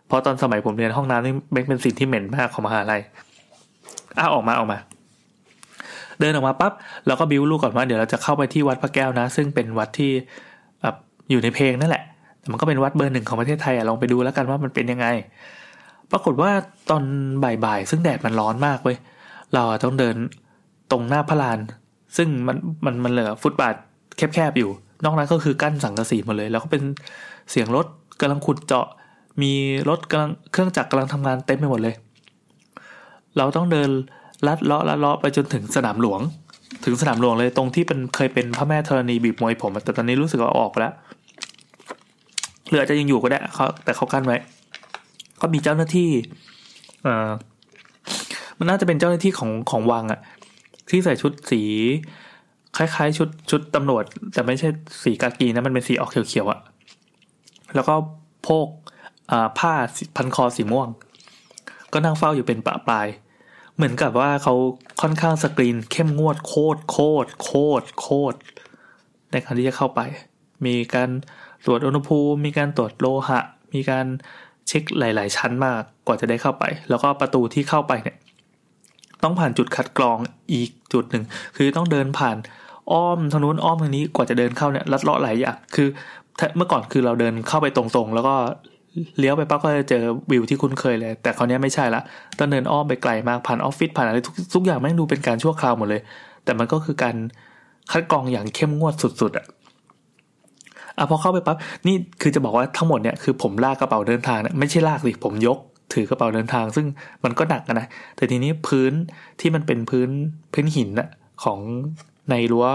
[0.07, 1.34] เพราะตอนสมัยผมเรียนห้องน้ำนี่
[1.67, 3.01] เป็นสิ่งที่เหม็นมากของมหาลัย
[4.17, 4.78] อะออกมาออกมา
[6.20, 6.72] เดินออกมาปั๊บ
[7.07, 10.11] เราก็บิวลูกก่อนว่าเดี๋ยวเราจะเข้าไปที่วัดพระแก้วนะ ซึ่งเป็นวัดที่
[10.82, 10.95] แบบ
[11.30, 12.03] อยู่ในเพลงนั่นแหละ
[12.39, 15.07] แต่มันก็เป็นวัดเบอร์หนึ่งของประเทศไทยอะลองไปดูแล้วกันว่ามันเป็นยังไง
[16.11, 16.51] ปรากฏว่า
[16.89, 17.03] ตอน
[17.43, 18.97] บ่ายๆซึ่งแดดมันร้อนมากเว้ย
[19.53, 20.16] เราต้องเดิน
[20.91, 21.59] ตรงหน้าพระลาน
[22.18, 23.76] ซึ่งมันมันมันเหลือฟุตบาท
[24.18, 24.70] แคบๆอยู่
[25.03, 26.84] นอกนั้นก็คือกั้นสังกะสีหมดเลย แล้วก็เป็น
[27.51, 27.86] เสียงรถ
[28.22, 28.88] กำลังขุดเจาะ
[29.41, 29.53] มี
[29.89, 31.95] รถกำลังเครื่องจักรกำลังทำงานเต็มไปหมดเลย
[33.38, 33.89] เราต้องเดิน
[34.48, 36.22] ลัดเลาะลัดเลาะไปจนถึงสนามหลวง
[36.86, 40.93] ถึงสนามหลวงเลยตรงที่เป็นเคยเป็นพระแม่ธรณีบีบมวยผม แต่ตอนนี้รู้สึกว่าออกไปแล้ว
[42.68, 44.38] หรืออาจจะยังอยู่ก็ได้เขาแต่เขากั้นไว้
[45.41, 46.10] ก็มีเจ้าหน้าที่
[47.04, 47.30] เอ่อ
[48.58, 50.20] มันน่าจะเป็นเจ้าหน้าที่ของของวังอะ
[50.89, 51.62] ที่ใส่ชุดสี
[52.78, 54.68] คล้าย ๆ ชุดชุดตำรวจ แต่ไม่ใช่
[55.04, 56.60] สีกากีนะมันเป็นสีออกเขียวๆอะ
[57.76, 57.93] แล้วก็
[58.43, 58.68] โพก
[59.60, 59.74] ผ้า
[60.16, 60.88] พันคอสีม่วง
[61.93, 63.08] ก็นั่งเฝ้าอยู่เป็นปะปลาย
[63.76, 64.53] เหมือนกับว่าเขา
[65.01, 67.51] ค่อนข้างสกรีนเข้มงวดโคตรโคตรโค
[67.82, 68.38] ตรโคตร
[69.32, 70.01] ในการที่จะเข้าไป
[70.65, 71.09] มีการ
[71.65, 73.39] ตรวจอุณหภูมิมีการตรวจโลหะ
[73.73, 74.05] มีการ
[74.67, 78.17] เช็คหลาย ๆ ชั้นมากกว่าจะได้เข้าไป แล้วก็ประตูที่เข้าไปเนี่ย
[79.23, 80.17] ต้องผ่านจุดคัดกรอง
[80.53, 81.23] อีกจุดหนึ่ง
[81.55, 82.38] คือต้องเดินผ่าน
[82.91, 85.88] อ้อมทางนู้นอ้อมทางนี้กว่าจะเดินเข้าเนี่ยลัดเลาะหลายอย่างคือ
[86.57, 88.36] เมื่อก่อนคือเราเดินเข้าไปตรงๆ แล้วก็
[89.20, 92.02] เลี้ยวไปปั๊บก็จะเจอวิวที่คุ้นเคยเลย แต่คราวนี้ไม่ใช่ละ
[92.38, 96.02] ต้องเดินอ้อมไปไกลมากผ่านออฟฟิศผ่านอะไรทุกทุกอย่างแม่งดูเป็นการชั่วคราวหมดเลย
[96.43, 97.16] แต่มันก็คือการ
[97.91, 99.46] คัดกรองอย่างเข้มงวดสุดๆอะ
[100.98, 105.58] อะพอเข้าไปปั๊บนี่คือจะบอกว่าทั้งหมดเนี่ยคือผมลากกระเป๋าเดินทางเนี่ยไม่ใช่ลากสิผมยก
[105.93, 106.86] ถือกระเป๋าเดินทาง ซึ่ง
[107.24, 108.91] มันก็หนักนะแต่ทีนี้พื้น
[109.39, 110.10] ที่มันเป็นพื้น
[110.54, 111.10] พื้นหินอะ
[111.43, 111.60] ของ
[112.30, 112.68] ในรั้ว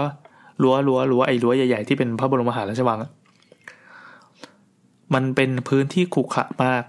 [0.61, 2.99] รั้วรั้วรั้วไอ้รั้วใหญ่ๆที่เป็นพระบรมมหาราชวัง
[5.13, 6.83] มันเป็นพื้นที่ขรุขระมาก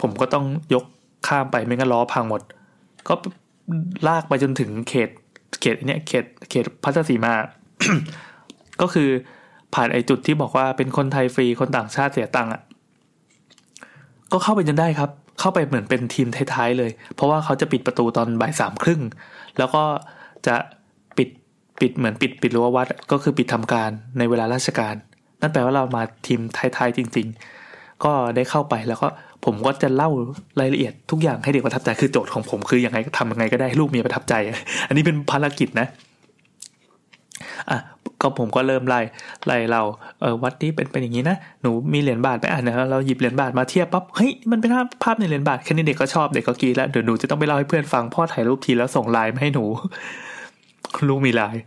[0.00, 0.44] ผมก็ต้อง
[0.74, 0.84] ยก
[1.26, 2.42] ข้ามไปไม่งั้นล้อพังหมด
[3.08, 3.14] ก็
[4.08, 5.10] ลากไปจนถึงเขต
[5.60, 7.34] เขตเนี่ยเขตเขตพัทสีมา
[8.80, 9.08] ก็คือ
[9.74, 12.62] ผ่านไอจุดที่บอกว่าเป็นคนไทยฟรีคนต่างชาติเสียตังค์อะ
[14.32, 15.10] ก็เข้าไปจนได้ครับ
[15.40, 19.00] เข้าไปเหมือนเป็นทีมท้ายๆเลย เพราะว่าเขาจะปิดประตูตอนบ่ายสามครึ่ง
[19.58, 19.82] แล้วก็
[20.46, 20.54] จะ
[21.16, 21.28] ปิด
[21.80, 24.94] ปิดเหมือนปิดปิดรั้ววัด ก็คือปิดทำการในเวลาราชการ
[25.40, 27.61] นั่นแปลว่าเรามาทีมท้ายๆจริง ๆ
[28.04, 29.08] ก็ได้เข้าไปแล้วก็
[29.44, 30.10] ผมก็จะเล่า
[30.60, 34.34] รายละเอียดทุกอย่างให้เด็กประทับใจคือโจทย์ของผมคือยังไงทำยังไงก็ได้ให้ลูกมีประทับใจ
[34.88, 35.86] อันนี้เป็นภารกิจนะ
[37.70, 37.78] อะ
[38.20, 39.00] ก็ผมก็เริ่มไล่
[39.46, 39.82] ไล่เรา
[40.20, 49.64] เออวัดนี้เป็นเป็นอย่างนี้นะหนูมีเหรียญบาทไหมอะนี่ยเราหยิบเหรียญบาทมาเทียบปั๊บเฮ้ยมันเป็นภาพภาพในเหรียญบาทแค่นี้เด็กก็ชอบเด็กก็กีแล้วเดี๋ยวหนูจะต้องไปเล่าให้เพื่อนฟังพ่อถ่ายรูปทีแล้วส่งไลน์มาให้หนู
[51.08, 51.62] ลูกมีไลน์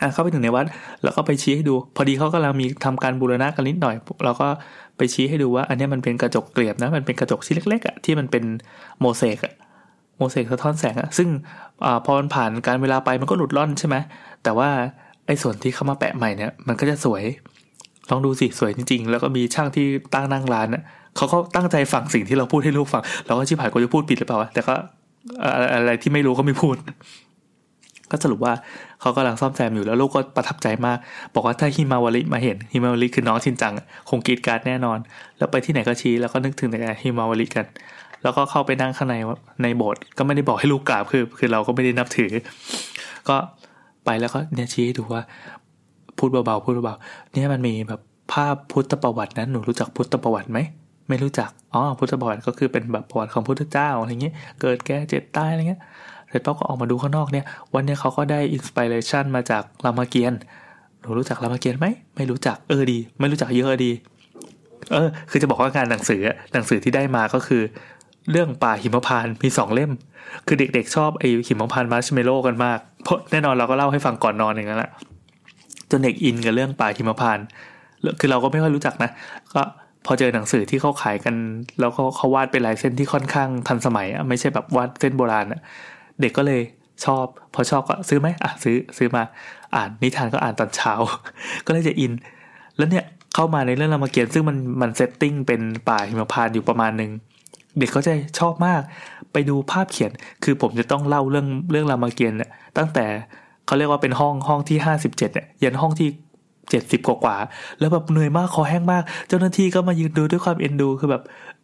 [0.00, 0.66] อะเข้าไปถึงในวัด
[1.02, 3.94] แล้วก็ไปชี้ให้ดู พอดีเขากำลังมีทำการบูรณะกันนิดหน่อย
[4.24, 4.48] เราก็
[4.96, 8.44] ไปชี้ให้ดูว่า อันนี้มันเป็นกระจกเกลียบนะ มันเป็นกระจกชิ้นเล็กๆอะที่มันเป็น
[9.00, 9.54] โมเสกอะ
[10.18, 11.28] โมเสกสะท้อนแสงอะซึ่ง
[11.84, 13.96] อพอมันผ่านการเวลาไปมันก็หลุดล่อนใช่ไหม
[14.44, 14.68] แต่ว่า
[15.26, 17.22] ไอ้ส่วนที่เข้ามาแปะใหม่เนี่ยมันก็จะสวย
[18.10, 20.68] ลองดูสิสวยจริงๆ แล้วก็มีช่างที่ตั้งนั่งร้าน
[21.16, 24.74] เขาก็ตั้งใจฟังสิ่งที่เราพูดให้ลูกฟัง เราก็ชิบหายกูจะพูดผิดหรือเปล่าแต่ก็
[25.72, 26.76] อะไรที่ไม่รู้ก็ไม่พูด
[28.10, 28.52] ก็สรุปว่า
[29.04, 30.98] เขากำลังซ่อมแซมอยู่แล้วลูกก็ประทับใจมาก
[31.34, 33.72] บอกว่าถ้าฮิมาวาริมาเห็นฮิมาวาริคือน้องชินจัง
[34.08, 34.98] คงกีดการแน่นอน
[35.38, 37.66] แล้วไปที่ไหนก็ชี้แล้วก็นึกถึงแต่ฮิมาวาริกัน
[38.22, 39.16] แล้วก็เข้าไปนั่งข้างใน
[39.62, 42.30] ในโบสถ์ก็ไม่ได้บอกให้ลูกกราบคือ คือเราก็ไม่ได้นับถือ
[43.28, 43.36] ก็
[44.04, 45.22] ไปแล้วก็เนี่ยชี้ดูว่า
[46.18, 48.00] พูดเบาๆพูดเบาๆเนี่ยมันมีแบบ
[48.32, 50.58] ภาพพุทธประวัตินั้นหนูรู้จักพุทธประวัติไหม
[51.08, 55.80] ไม่รู้จัก อ๋อ พุทธประวัติก็คือเป็นแบบประวัติของพุทธเจ้าอะไรเงี้ย เกิดแก่เจ็บตายอะไรเงี้ย
[56.34, 60.40] เสร็จปั๊บก็ออกมาดูข้างนอกเนี่ย วันนี้เขาก็ได้ inspiration มาจากรามเกียรติ์
[61.00, 63.92] หนูรู้จักรามเกียรติ์ไหมไม่รู้จักเออดี ไม่รู้จักเยอะดี
[64.92, 66.20] เออ คือจะบอกว่างานหนังสือ
[66.52, 67.62] หนังสือที่ได้มาก็คือ
[68.30, 69.90] เรื่องป่าหิมพานต์มีสองเล่ม
[70.46, 74.90] คือเด็กๆชอบไอหิมพานต์ชเมโลกันมากเพราะแน่นอนเราก็เล่าให้ฟังก่อนนอนอย่างนั้นแหละ
[75.90, 77.38] จนเด็ก in กับเรื่องป่าหิมพานต์
[78.20, 79.10] คือเราก็ไม่ค่อยรู้จักนะ
[79.54, 79.62] ก็
[80.06, 81.34] พอเจอหนังสือที่เขาขายกัน
[81.80, 85.60] แล้วเขาเขาวาดเป็นลายเส้นที่ค่อนข้างทันสมัยอะไม่ใช่แบบวาดเส้นโบราณอะ
[86.20, 86.60] เด็กก็เลย
[87.04, 89.22] ชอบ พอชอบก็ซื้อไหมอะซื้อซื้อมา
[89.74, 90.92] อ่านนิทานก็อ่านตอนเช้า
[91.66, 92.12] ก็เลยจะ in
[92.76, 93.04] แล้วเนี่ย
[93.34, 97.10] เข้ามาในเรื่องรามเกียรติ์ซึ่งมันมัน setting เป็นป่าหิมพานต์อยู่ประมาณหนึ่ง
[97.78, 98.80] เด็กเขาจะชอบมาก
[99.32, 100.12] ไปดูภาพเขียน
[100.44, 103.06] คือผมจะต้องเล่าเรื่องเรื่องรามเกียรติ์เนี่ยตั้งแต่
[103.66, 106.08] เขาเรียกว่าเป็นห้องห้องที่ห้าสิบเจ็ดเนี่ยยันห้องที่
[106.70, 111.22] เจ็ดสิบกว่าๆแล้วแบบเหนื่อยมากคอแห้งมาก เจ้าหน้าที่ก็มายืนดูด้วยความเอ็นดูคือแบบ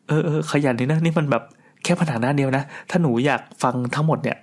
[0.09, 1.43] เออเออขยันนี่นะนี่มันแบบ
[1.85, 4.39] แค่ผนังหน้าเดียวนะ ถ้าหนูอยากฟังทั้งหมดเนี่ย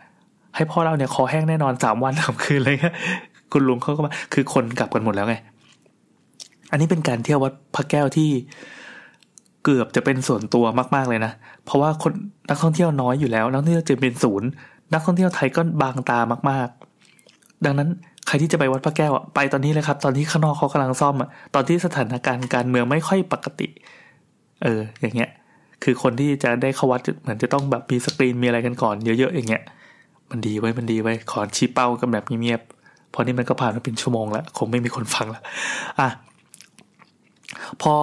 [0.56, 2.78] ให้พ่อเราเนี่ยคอแห้งแน่นอนสามวันสามคืนเลย
[3.52, 5.36] คุณลุงเขาก็มาคือคนกลับกันหมดแล้วไง
[6.72, 8.30] อันนี้เป็นการเที่ยววัดพระแก้วที่
[9.64, 10.66] เกือบจะเป็นส่วนตัว
[10.96, 11.32] มากๆเลยนะ
[11.66, 12.14] เพราะว่าคน
[12.50, 14.50] นักท่องเที่ยวน้อยอยู่แล้ว นักท่องเที่ยวจะเป็นศูนย์
[14.94, 16.20] นักท่องเที่ยวไทยก็บางตา
[16.50, 17.90] มากๆ ดังนั้น
[18.28, 23.68] ใครที่จะไปวัดพระแก้วอะไปตอนนี้เลยครับ ตอนที่ข้างนอกเขากำลังซ่อมอะตอนที่สถานการณ์การเมืองไม่ค่อยปกติ
[24.64, 25.30] เออ อย่างเงี้ย
[25.84, 29.64] คือคนที่จะได้เข้าวัดเหมือนจะต้องแบบมีสกรีนมีอะไรกันก่อนเยอะๆอย่างเงี้ย
[30.30, 35.44] มันดีไว้มันดีไว้ขอชี้เป้ากันแบบเงียบๆพอนี่มันก็ผ่านมาเป็นชั่วโมงแล้วคงไม่มีคนฟังแล้ว
[36.00, 36.10] อะ
[37.82, 37.94] พอ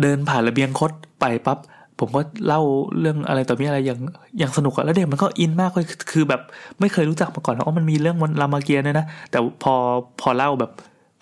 [0.00, 1.58] เดินผ่านระเบียงคดไปปั๊บ
[2.00, 2.60] ผมก็เล่า
[3.00, 3.98] เรื่องอะไรต่อมีอะไรอย่าง
[4.38, 6.40] อย่างสนุกอะแล้วเด็กมันก็อินมากเลยคือแบบ
[6.80, 9.74] ไม่เคยรู้จักมาก่อนว่ามันมีเรื่องมันรามาเกียร์เนี่ยนะแต่พอ
[10.20, 10.70] พอเล่าแบบ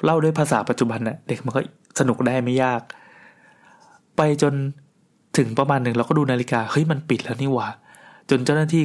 [0.05, 1.61] เล่าด้วยภาษาปัจจุบันน่ะเด็กมันก็
[1.99, 2.81] สนุกได้ไม่ยาก
[4.17, 4.55] ไปจน
[5.39, 7.69] ถึงประมาณหนึ่งเราก็ดูนาฬิกาเฮ้ยมันปิดแล้วนี่หว่า
[8.31, 8.83] จนเจ้าหน้าที่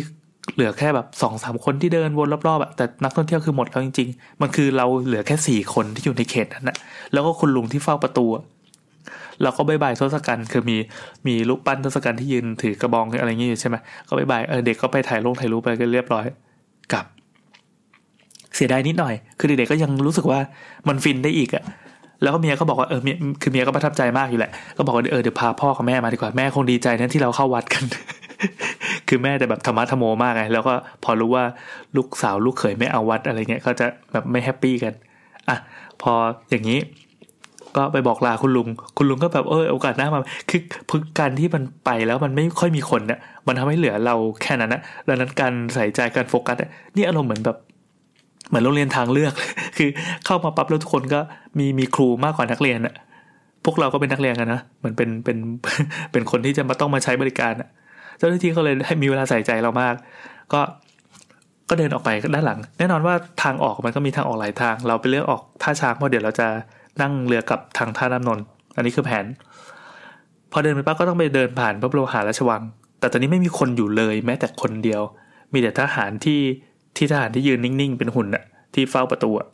[0.54, 6.76] เหลือแค่แบบสองสามคนที่เดินวนรอบๆอะแต่นักท่องเที่ยวคือหมดแล้วจริง ๆ มันคือเราเหลือแค่สี่คนที่อยู่ในเขตนั้นนะ
[7.14, 8.26] แล้วก็คุณลุงที่เฝ้าประตู
[9.42, 10.78] เราก็บายบายทศกัณฐ์คือมี
[11.28, 13.76] มีรูปปั้นทศกัณฐ์ที่ยืนถือกระบองอะไรอย่างเงี้ยอยู่ใช่ไหม
[14.08, 16.26] ก็ bye bye เออเด็กก็ไปถ่ายลงถ่ายรูปไปก็เรียบร้อย
[16.94, 17.06] กลับ
[18.56, 20.40] เสียดายนิดหน่อย คือเด็กๆก็ยังรู้สึกว่า
[20.88, 21.64] มันฟินได้อีกอะ
[22.22, 27.84] แล้วก็เมียก็บอกว่าเออเมียคือเมียก็ประทับใจมากอยู่แหละ ก็บอกว่าเออเดี๋ยวพาพ่อกับแม่มาดีกว่าแม่คงดีใจนั้นที่เราเข้าวัดกัน
[29.08, 31.44] คือแม่แต่แบบธรรมะธัมโมมากไงแล้วก็พอรู้ว่า
[31.96, 34.94] ลูกสาวลูกเขยไม่เอาวัดอะไรเงี้ยก็จะแบบไม่ happy กัน
[35.50, 35.58] อะ
[36.02, 36.14] พอ
[36.50, 36.80] อย่างนี้
[37.78, 38.68] ก็ไปบอกลาคุณลุง
[38.98, 47.58] คุณลุงก็แบบเออโอกาสหน้ามาคือพึกการที่มันไปแล้วมันไม่ค่อยมีคนเนี่ยมันทำให้เหลือเราแค่นั้นนะดังนั้นการใส่ใจการโฟกัสเนี่อารมณ์เหมือนแบบ
[48.50, 49.34] เหมือนโรงเรียนทางเลือก
[49.78, 49.90] คือ
[50.26, 51.20] เข้ามาปั๊บแล้วทุกคนก็
[51.60, 52.96] มีมีครูมากกว่านักเรียนอะ
[53.66, 55.38] พวกเราก็เป็นนักเรียนกันนะเหมือนเป็นเป็น
[56.12, 57.70] เป็นคนที่จะมาต้องมาใช้บริการอะ
[58.18, 59.96] เจ้าหน้าที่เขาเลยให้มีเวลาใส่ใจเรามาก
[60.54, 60.62] ก็
[61.70, 66.48] ก็เดินออกไปด้านหลัง แน่นอนว่าทางออกมันก็มีทางออกหลายทาง เราไปเลือกออกท่าช้างเพราะเดี๋ยวเราจะ
[67.02, 68.40] นั่งเรือกับทางท่าน้ำนน
[68.76, 69.26] อันนี้คือแผน
[70.52, 72.62] พอเดินไปปั๊บก็ต้องไปเดินผ่านพระบรมหาราชวัง
[73.00, 75.02] แต่ตอนนี้ไม่มีคนอยู่เลยแม้แต่คนเดียว
[75.54, 76.40] มีแต่ทหารที่
[77.00, 78.44] ที่ทหารที่ยืนนิ่งๆ เป็นหุ่นอะ
[78.74, 79.48] ที่เฝ้าประตูอะ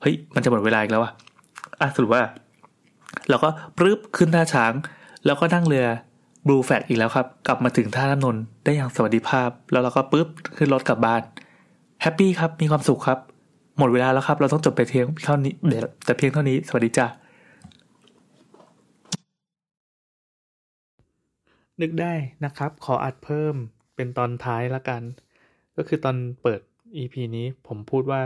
[0.00, 1.12] เฮ้ยมันจะหมดเวลาอีกแล้วอะ
[1.80, 2.22] อะสรุปว่า
[3.28, 4.72] เราก็ปรึ๊บขึ้นท่าช้าง
[5.24, 5.86] แล้วก็นั่งเรือ
[6.46, 11.22] บลูแฟกอีกแล้วครับ กลับมาถึงท่าน้ำนนได้อย่างสวัสดิภาพ แล้วเราก็ปึ๊บขึ้นรถกลับบ้าน
[12.02, 13.18] แฮปปี้ครับมีความสุขครับ
[13.78, 17.06] หมดเวลาแล้วครับ เราต้องจบไปเพียงเท่านี้เดี๋ยวแต่เพียงเท่านี้สวัสดีจ้า
[21.80, 22.14] นึกได้
[22.44, 23.54] นะครับ ขออัดเพิ่ม
[23.96, 25.02] เป็นตอนท้ายละกัน
[25.76, 26.60] ก็คือตอนเปิด
[26.96, 28.20] EP นี้ผมพูดว่า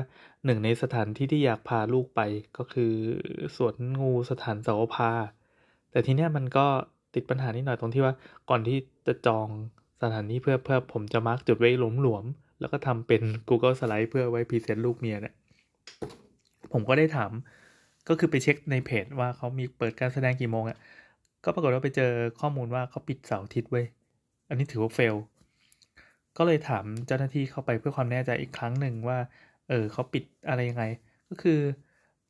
[0.44, 2.20] หนึ่งในสถานที่ที่อยากพาลูกไป
[2.58, 2.92] ก็คือ
[3.56, 5.12] สวนงูสถานเสาวพา
[5.90, 6.66] แต่ทีเนี้ยมันก็
[7.14, 8.14] ติดปัญหานิดหน่อยตรงที่ว่า
[8.50, 9.48] ก่อนที่จะจอง
[10.02, 12.24] สถานที่เพื่อเพื่อผมจะ mark จุดไว้หลวมหลวม
[12.60, 15.34] แล้วก็ทำเป็น Google Slide เพื่อไว้ present ลูกเมียเนี่ย
[16.72, 17.30] ผมก็ได้ถาม
[18.08, 20.78] ก็คือไปเช็คในเพจว่าเขามีเปิดการแสดงกี่โมงอะ่ะ
[21.44, 22.10] ก็ปรากฏว่าไปเจอ
[22.40, 23.82] ข้อมูลว่าเขาปิดเสาร์อาทิตย์ไว้
[24.48, 25.14] อันนี้ถือว่า fail
[26.36, 29.18] ก็เลยถามเจ้าหน้าที่เข้าไปเพื่อความแน่ใจอีกครั้งหนึ่งว่า
[29.68, 30.84] เออเขาปิดอะไรยังไง
[31.28, 31.58] ก็คือ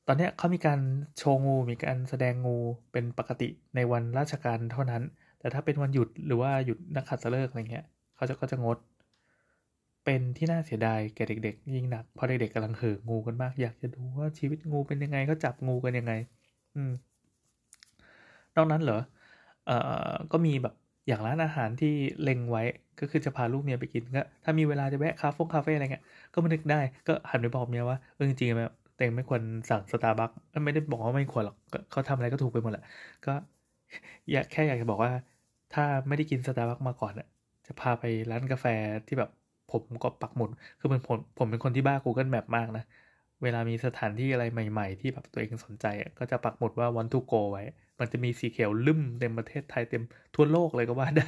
[0.06, 0.80] ตอนนี้เขามีการ
[1.18, 2.56] โชว์งู มีการแสดงงู
[2.92, 5.02] เป็นปกติในวันราชการเท่านั้น
[5.38, 7.86] แต่ถ้าเป็นวันหยุดหรือว่าหยุดนักขัตฤกษ์อะไรเงี้ย
[8.16, 8.78] เขาจะก็จะงด
[10.04, 16.12] เป็นที่น่าเสียดายแก่เด็ก ๆ ยิ่งหนักเพราะเด็กๆกำลังเห่องูกันมาก อยากจะดูว่าชีวิตงูเป็นยังไงเขาจับงูกันยังไง
[16.74, 16.92] อืม
[18.56, 19.00] นอกนั้นเหรอ
[19.66, 19.76] เอ่
[20.10, 20.74] อก็มีแบบ
[21.06, 21.88] อย่างร้านอาหารที่
[22.22, 22.62] เล็งไว้
[23.00, 30.30] ก็คือจะพาลูกเมียไปกินก็ถ้ามีเวลาจะแวะคาเฟ่คาเฟ่อะไรเงี้ยก็มานึกได้ก็หันไปบอกเมียว่าเออจริงๆแบบเต็งไม่ควรสั่งสตาร์บัค
[30.64, 31.56] ไม่ได้บอกว่าไม่ควรหรอก
[31.90, 32.82] เขาทำอะไรก็ถูกไปหมดแหละ
[33.24, 33.30] ก็
[34.32, 35.12] อยากแค่อยากจะบอกว่า
[35.74, 37.26] ถ้าไม่ได้กินสตาร์บัคมาก่อนอะ
[37.66, 38.66] จะพาไปร้านกาแฟ
[39.06, 39.30] ที่แบบ
[39.68, 42.82] ผมก็ปักหมุดคือเป็นผมผมเป็นคนที่บ้า Google Map มากนะ
[43.42, 45.86] เวลามีสถานที่อะไรใหม่ ๆ ที่แบบตัวเองสนใจ
[46.18, 47.62] ก็จะปักหมุดว่า want to go ไว้
[48.00, 50.02] มันจะมีสีเขียวลืมเต็มประเทศไทยเต็ม
[50.34, 51.24] ทั่วโลกเลยก็ว่าได้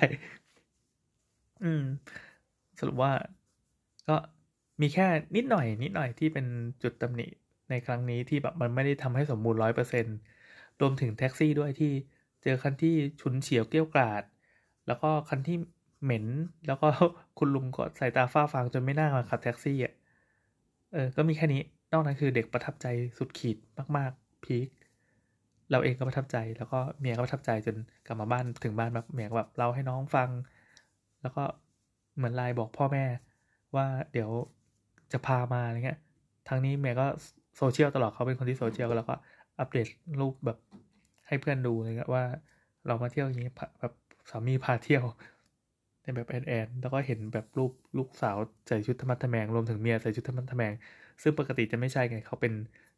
[1.63, 1.83] อืม
[2.79, 3.13] สรุปว่า
[4.09, 4.13] ก็
[4.83, 5.05] มีแค่
[5.37, 6.47] นิดหน่อยนิดหน่อยที่เป็น
[6.83, 7.27] จุดตำหนิ
[7.71, 10.07] ในครั้งนี้ที่แบบมันไม่ได้ทำให้สมบูรณ์ร้อยเปอร์เซ็น
[10.81, 11.87] รวมถึงแท็กซี่ด้วยที่
[12.43, 14.23] เจอคันที่ฉุนเฉียวเกี้ยวกราด
[14.87, 15.57] แล้วก็คันที่
[16.03, 16.27] เหม็น
[16.67, 16.87] แล้วก็
[17.39, 19.93] คุณลุงก็สายตาฝ้าฟางจนไม่น่ามาขับแท็กซี่อะ
[20.93, 21.61] เออ ก็มีแค่นี้
[21.93, 22.87] นอกนั้นคือเด็กประทับใจ
[23.19, 23.57] สุดขีด
[23.97, 24.69] มาก ๆ พีค
[25.71, 30.31] เราเองก็ประทับใจ แล้วก็เมียก็ประทับใจจนกลับมาบ้านถึงบ้านแบบเมียก็แบบเล่าให้น้องฟัง
[31.23, 31.43] แล้วก็
[32.17, 33.05] เหมือนไลน์บอกพ่อแม่
[33.77, 34.31] ว่าเดี๋ยว
[35.13, 35.99] จะพามาอะไรเงี้ย
[36.49, 37.07] ทางนี้เมียก็
[37.57, 39.15] โซเชียลตลอดเขาเป็นคนที่โซเชียลแล้วก็
[39.59, 39.89] อัปเดต
[40.21, 40.59] รูปแบบ
[41.27, 42.25] ให้เพื่อนดูเลยว่า
[42.87, 43.93] เรามาเที่ยวอย่างนี้แบบ
[44.31, 45.05] สามีพาเที่ยว
[46.03, 48.37] ในแบบแอนแอนแล้วก็เห็นแบบรูปลูกสาว
[48.67, 50.73] ใส่ชุดทะมัดทะแมงรวมถึงเมียใส่ชุดทะมัดทะแมง
[51.23, 52.53] ซึ่งปกติจะไม่ใช่ไงเขาเป็น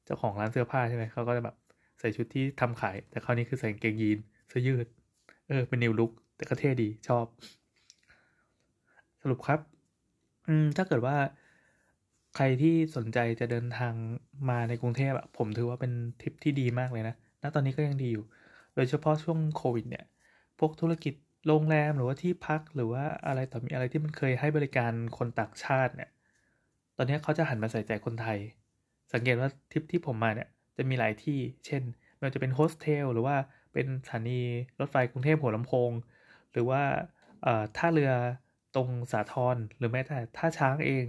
[0.05, 1.57] เจ้าของร้านเสื้อผ้าใช่ไหมเขาก็จะแบบ
[1.99, 4.19] ใส่ชุดที่ทำขาย แต่คราวนี้คือใส่กางเกงยีน
[4.49, 4.87] เสื้อยืด
[5.49, 7.27] เออ เป็นนิวลุกแต่ก็เท่ดีชอบ
[9.23, 9.61] สรุปครับ
[10.47, 11.17] อืม ถ้าเกิดว่า
[12.37, 13.95] ใครที่สนใจจะเดินทาง
[14.51, 18.25] มาในกรุงเทพอะผมถือว่าเป็นทริปที่ดีมากเลยนะ ณ ตอนนี้ก็ยังดีอยู่
[18.75, 20.05] โดยเฉพาะช่วงโควิดเนี่ย
[20.59, 21.15] พวกธุรกิจ
[21.47, 26.11] โรงแรมหรือว่าที่พักหรือว่าอะไรต่อมีอะไรที่มันเคยให้บริการคนต่างชาติเนี่ย
[26.97, 28.39] ตอนนี้เขาจะหันมาใส่ใจคนไทย
[29.13, 30.49] สังเกตว่าทริปที่ผมมาเนี่ย
[30.79, 31.83] จะมีหลายที่ เช่น
[32.15, 33.37] ไม่ว่าจะเป็นโฮสเทลหรือว่า
[33.73, 34.41] เป็นสถานี
[34.81, 35.91] รถไฟกรุงเทพหัวลำโพง
[36.53, 36.83] หรือว่า
[37.77, 38.13] ท่าเรือ
[38.75, 41.05] ตรงสาทรหรือแม้แต่ท่าช้างเอง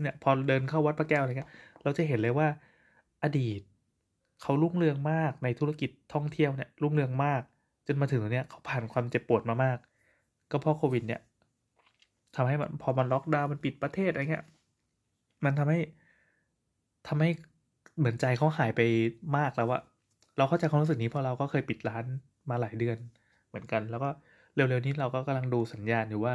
[0.00, 1.50] เนี่ยพอเดินเข้าวัดพระแก้วอะไรเงี้ย
[1.82, 2.48] เราจะเห็นเลยว่า
[3.24, 3.60] อดีต
[4.42, 7.42] เขารุ่งเรืองมากในธุรกิจท่องเที่ยวเนี่ยรุ่งเรืองมาก
[7.86, 9.78] จนมาถึงตรงเนี้ยเขาผ่านความเจ็บปวดมามาก
[10.50, 11.20] ก็เพราะโควิดเนี่ย
[12.36, 14.44] ทำให้มันพอมันล็อกดาวน์มันปิดประเทศอะไรเงี้ย
[15.44, 15.80] มันทำให้
[17.08, 17.30] ทำให้
[17.98, 18.80] เหมือนใจเขาหายไป
[19.36, 19.80] มากแล้วว่า
[20.36, 22.04] เราเข้าใจความรู้สึกนี้เพราะเราก็เคยปิดร้าน
[22.50, 22.98] มาหลายเดือน
[23.48, 24.08] เหมือนกัน แล้วก็
[24.54, 26.34] เร็วๆนี้เราก็กำลังดูสัญญาณอยู่ว่า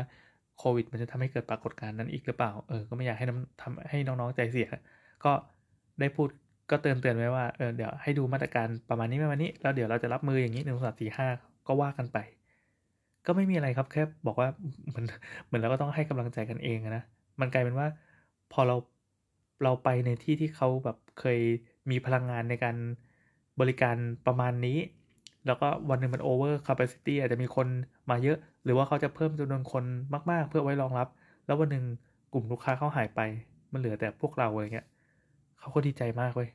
[0.57, 4.70] โควิด มันจะทำให้เกิดปรากฏการณ์นั้นอีกหรือเปล่า เออ ก็ไม่อยากให้น้ำทำให้น้องๆใจเสีย
[5.24, 5.32] ก็
[5.99, 6.30] ได้พูด
[6.72, 11.28] ก็เตือนเตือนไว้ว่า เออ เดี๋ยวให้ดูมาตรการประมาณนี้ประมาณนี้ แล้วเดี๋ยวเราจะรับมืออย่างนี้หนึ่งสองสี่ห้า
[11.68, 12.18] ก็ว่ากันไป
[13.26, 14.47] ก็ไม่มีอะไรครับ แค่บอกว่า
[14.89, 15.05] เหมือน
[15.45, 17.03] เหมือนเราก็ต้องให้กำลังใจกันเองนะ
[17.41, 17.88] มันกลายเป็นว่า
[18.53, 18.76] พอเรา
[19.64, 21.39] เราไปในที่ที่เขาแบบเคย
[21.89, 22.76] มีพลังงานในการ
[23.60, 23.95] บริการ
[24.26, 24.78] ประมาณนี้
[25.45, 27.68] แล้วก็วันหนึ่งมัน over capacity อาจจะมีคน
[28.10, 29.84] มาเยอะ หรือว่าเขาจะเพิ่มจำนวนคน
[30.32, 31.07] มาก ๆ เพื่อไว้รองรับ
[31.45, 31.86] แล้ววันหนึ่ง
[32.34, 33.20] กลุ่มลูกค้าเขาหายไป
[33.74, 34.88] มันเหลือแต่พวกเราอะไรเงี้ย
[35.60, 36.49] เขาก็ดีใจมากเว้ย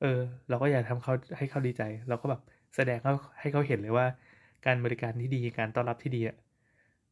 [0.00, 2.40] เออ เราก็อยากทำเขาให้เขาดีใจ เราก็แบบ
[2.76, 4.06] แสดงเขาให้เขาเห็นเลยว่า
[4.66, 6.36] การบริการที่ดีการต้อนรับที่ดีอะ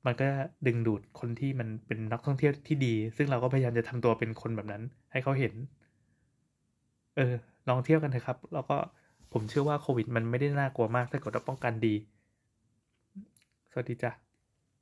[0.06, 0.28] มันก็
[0.66, 4.82] ดึงดูดคนที่มันเป็นนักท่องเที่ยวที่ดี ซึ่งเราก็พยายามจะทำตัวเป็นคนแบบนั้น
[5.12, 5.54] ให้เขาเห็น
[7.16, 7.34] เออ
[7.68, 8.76] ลองเที่ยวกันเถอะครับ แล้วก็
[9.32, 11.94] ผมเชื่อว่าโควิด มันไม่ได้น่ากลัวมากถ้าเกิดเราป้องกันดี
[13.70, 14.27] สวัสดีจ้ะ